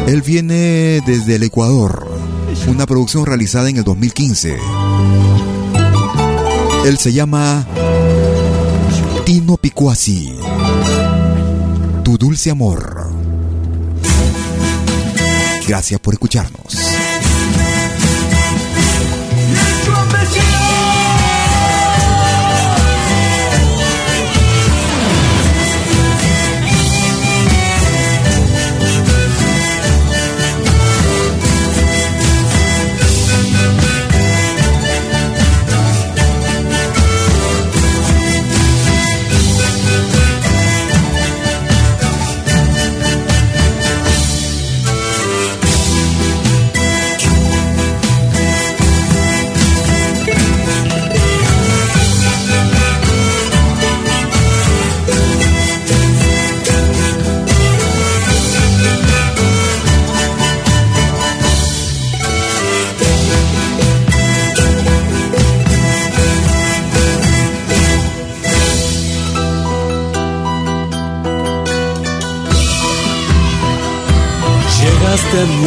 Él 0.07 0.22
viene 0.22 1.02
desde 1.06 1.36
el 1.36 1.44
Ecuador, 1.44 2.07
una 2.68 2.86
producción 2.86 3.26
realizada 3.26 3.69
en 3.69 3.76
el 3.76 3.84
2015. 3.84 4.57
Él 6.86 6.98
se 6.98 7.11
llama 7.11 7.68
Tino 9.26 9.57
Picuasi. 9.57 10.34
Tu 12.06 12.18
dulce 12.18 12.49
amor. 12.49 13.11
Gracias 15.68 15.99
por 15.99 16.14
escucharnos. 16.14 16.77
Llegaste 75.18 75.41
a 75.41 75.45
mí 75.45 75.57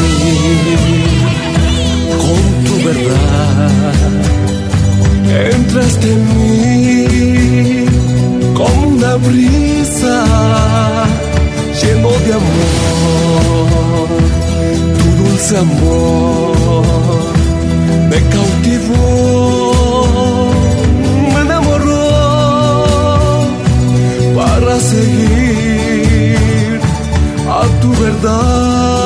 con 2.22 2.42
tu 2.64 2.74
verdad, 2.86 3.94
entraste 5.54 6.06
en 6.12 6.22
mí 6.36 7.84
como 8.54 8.80
una 8.88 9.12
brisa 9.16 10.16
lleno 11.82 12.10
de 12.26 12.32
amor, 12.40 14.08
tu 14.98 15.06
dulce 15.24 15.54
amor 15.58 17.24
me 18.08 18.18
cautivó, 18.34 19.04
me 21.34 21.40
enamoró 21.40 22.04
para 24.36 24.74
seguir 24.78 26.78
a 27.48 27.50
tu 27.80 27.88
verdad. 28.00 28.99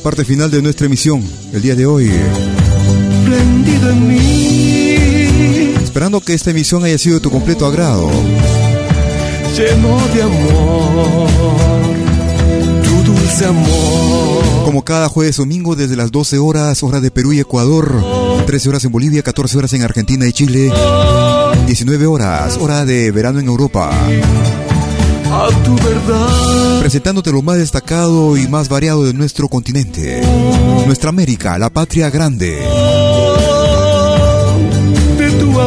La 0.00 0.04
parte 0.04 0.24
final 0.24 0.50
de 0.50 0.62
nuestra 0.62 0.86
emisión 0.86 1.22
el 1.52 1.60
día 1.60 1.74
de 1.74 1.84
hoy. 1.84 2.10
Prendido 3.26 3.90
en 3.90 4.08
mí. 4.08 5.74
Esperando 5.82 6.22
que 6.22 6.32
esta 6.32 6.52
emisión 6.52 6.82
haya 6.84 6.96
sido 6.96 7.16
de 7.16 7.20
tu 7.20 7.30
completo 7.30 7.66
agrado. 7.66 8.08
Lleno 9.54 10.00
de 10.14 10.22
amor. 10.22 11.28
Tu 12.82 13.12
dulce 13.12 13.44
amor. 13.44 14.64
Como 14.64 14.82
cada 14.86 15.10
jueves 15.10 15.36
domingo 15.36 15.76
desde 15.76 15.96
las 15.96 16.10
12 16.10 16.38
horas, 16.38 16.82
hora 16.82 17.00
de 17.00 17.10
Perú 17.10 17.34
y 17.34 17.40
Ecuador, 17.40 18.02
13 18.46 18.70
horas 18.70 18.84
en 18.86 18.92
Bolivia, 18.92 19.22
14 19.22 19.58
horas 19.58 19.72
en 19.74 19.82
Argentina 19.82 20.26
y 20.26 20.32
Chile, 20.32 20.72
19 21.66 22.06
horas, 22.06 22.56
hora 22.58 22.86
de 22.86 23.10
verano 23.10 23.38
en 23.38 23.48
Europa. 23.48 23.90
A 25.32 25.48
tu 25.64 25.76
verdad. 25.76 26.80
Presentándote 26.80 27.30
lo 27.30 27.40
más 27.42 27.58
destacado 27.58 28.36
y 28.36 28.48
más 28.48 28.68
variado 28.68 29.04
de 29.04 29.14
nuestro 29.14 29.46
continente. 29.48 30.20
Nuestra 30.86 31.10
América, 31.10 31.56
la 31.58 31.70
patria 31.70 32.10
grande. 32.10 32.58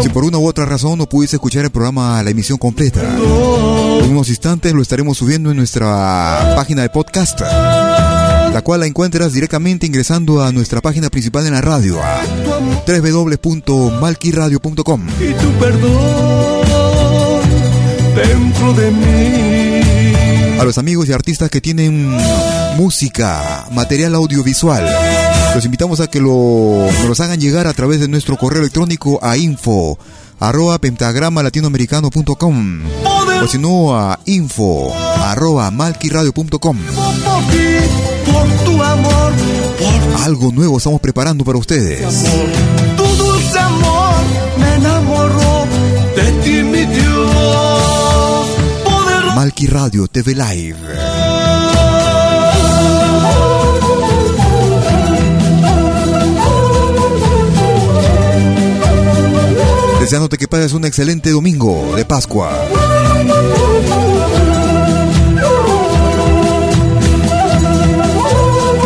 Si 0.02 0.10
por 0.10 0.26
una 0.26 0.38
u 0.38 0.46
otra 0.48 0.66
razón 0.66 0.98
no 0.98 1.08
pudiste 1.08 1.38
escuchar 1.38 1.64
el 1.64 1.72
programa, 1.72 2.22
la 2.24 2.30
emisión 2.30 2.58
completa, 2.58 3.00
en 3.02 4.12
unos 4.12 4.28
instantes 4.30 4.74
lo 4.74 4.82
estaremos 4.82 5.18
subiendo 5.18 5.50
en 5.52 5.58
nuestra 5.58 6.54
página 6.58 6.82
de 6.82 6.90
podcast, 6.90 7.40
la 7.40 8.62
cual 8.64 8.82
la 8.82 8.88
encuentras 8.88 9.32
directamente 9.32 9.86
ingresando 9.86 10.44
a 10.44 10.52
nuestra 10.52 10.82
página 10.82 11.10
principal 11.10 11.48
en 11.48 11.54
la 11.54 11.62
radio, 11.62 12.00
www.malquiradio.com. 12.86 15.08
Y 15.22 15.34
tu 15.34 15.52
perdón 15.60 16.83
dentro 18.16 18.74
de 18.74 18.92
mí. 18.92 20.60
A 20.60 20.64
los 20.64 20.78
amigos 20.78 21.10
y 21.10 21.14
artistas 21.14 21.50
que 21.50 21.62
tienen 21.62 22.16
música, 22.78 23.66
material 23.72 24.16
audiovisual, 24.16 24.86
los 25.56 25.66
invitamos 25.66 26.00
a 26.00 26.08
que 26.08 26.20
lo, 26.20 26.88
nos 27.00 27.06
los 27.06 27.20
hagan 27.20 27.40
llegar 27.40 27.68
a 27.68 27.74
través 27.74 28.00
de 28.00 28.08
nuestro 28.08 28.38
correo 28.38 28.62
electrónico 28.62 29.20
a 29.22 29.38
info 29.38 29.98
arroba 30.40 30.78
pentagrama 30.78 31.42
latinoamericano.com 31.44 32.82
o 33.44 33.48
si 33.48 33.58
no 33.58 33.96
a 33.96 34.20
info 34.26 34.94
arroba 34.94 35.72
malquiradio.com 35.72 36.78
Algo 40.24 40.52
nuevo 40.52 40.78
estamos 40.78 41.02
preparando 41.02 41.44
para 41.44 41.58
ustedes. 41.58 42.02
Malqui 49.44 49.68
Radio 49.68 50.08
TV 50.08 50.36
Live. 50.36 50.78
Deseándote 60.00 60.38
que 60.38 60.48
pases 60.48 60.72
un 60.72 60.86
excelente 60.86 61.32
domingo 61.32 61.94
de 61.94 62.06
Pascua. 62.06 62.54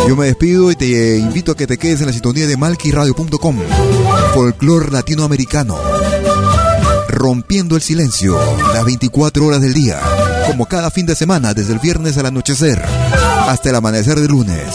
Yo 0.08 0.16
me 0.16 0.26
despido 0.26 0.72
y 0.72 0.76
te 0.76 1.20
invito 1.20 1.52
a 1.52 1.56
que 1.56 1.68
te 1.68 1.78
quedes 1.78 2.00
en 2.02 2.08
la 2.08 2.14
sintonía 2.14 2.48
de 2.48 2.58
malquiradio.com. 2.58 3.60
Folclor 4.34 4.92
latinoamericano. 4.92 5.78
Rompiendo 7.18 7.76
el 7.76 7.82
silencio 7.82 8.40
las 8.76 8.86
24 8.86 9.44
horas 9.44 9.60
del 9.60 9.74
día, 9.74 10.00
como 10.46 10.68
cada 10.68 10.92
fin 10.92 11.08
de 11.08 11.16
semana, 11.16 11.56
desde 11.56 11.74
el 11.74 11.80
viernes 11.80 12.16
al 12.20 12.28
anochecer 12.28 12.80
hasta 13.48 13.70
el 13.70 13.76
amanecer 13.76 14.20
de 14.20 14.28
lunes. 14.28 14.68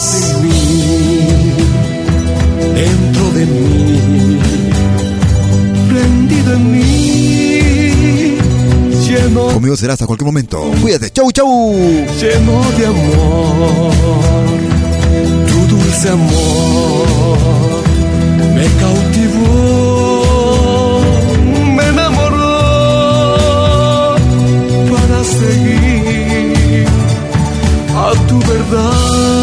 Dentro 2.75 3.31
de 3.31 3.45
mí, 3.45 4.39
prendido 5.89 6.53
en 6.55 6.71
mí, 6.73 8.37
lleno, 9.07 9.47
Conmigo 9.53 9.77
será 9.77 9.93
hasta 9.93 10.05
cualquier 10.05 10.25
momento. 10.25 10.59
Cuídate, 10.81 11.11
chau, 11.11 11.31
chau. 11.31 11.73
lleno 11.73 12.61
de 12.77 12.85
amor. 12.85 13.93
Tu 15.47 15.67
dulce 15.67 16.09
amor 16.09 17.83
me 18.53 18.67
cautivó, 18.79 19.82
tu 28.33 28.39
verdad. 28.47 29.42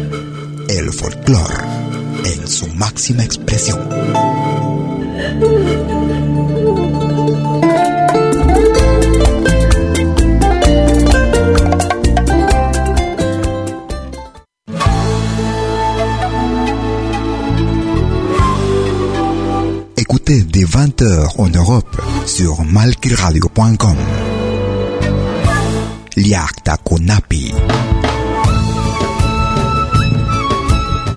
el 0.91 0.97
folclore 0.97 1.55
en 2.25 2.47
su 2.47 2.67
máxima 2.75 3.23
expresión. 3.23 3.79
Écoutez 19.97 20.43
dès 20.43 20.65
20h 20.65 21.35
en 21.37 21.53
Europe 21.53 22.01
sur 22.25 22.63
malquiradio.com. 22.63 23.97
Liakta 26.17 26.77
Konapi. 26.77 27.53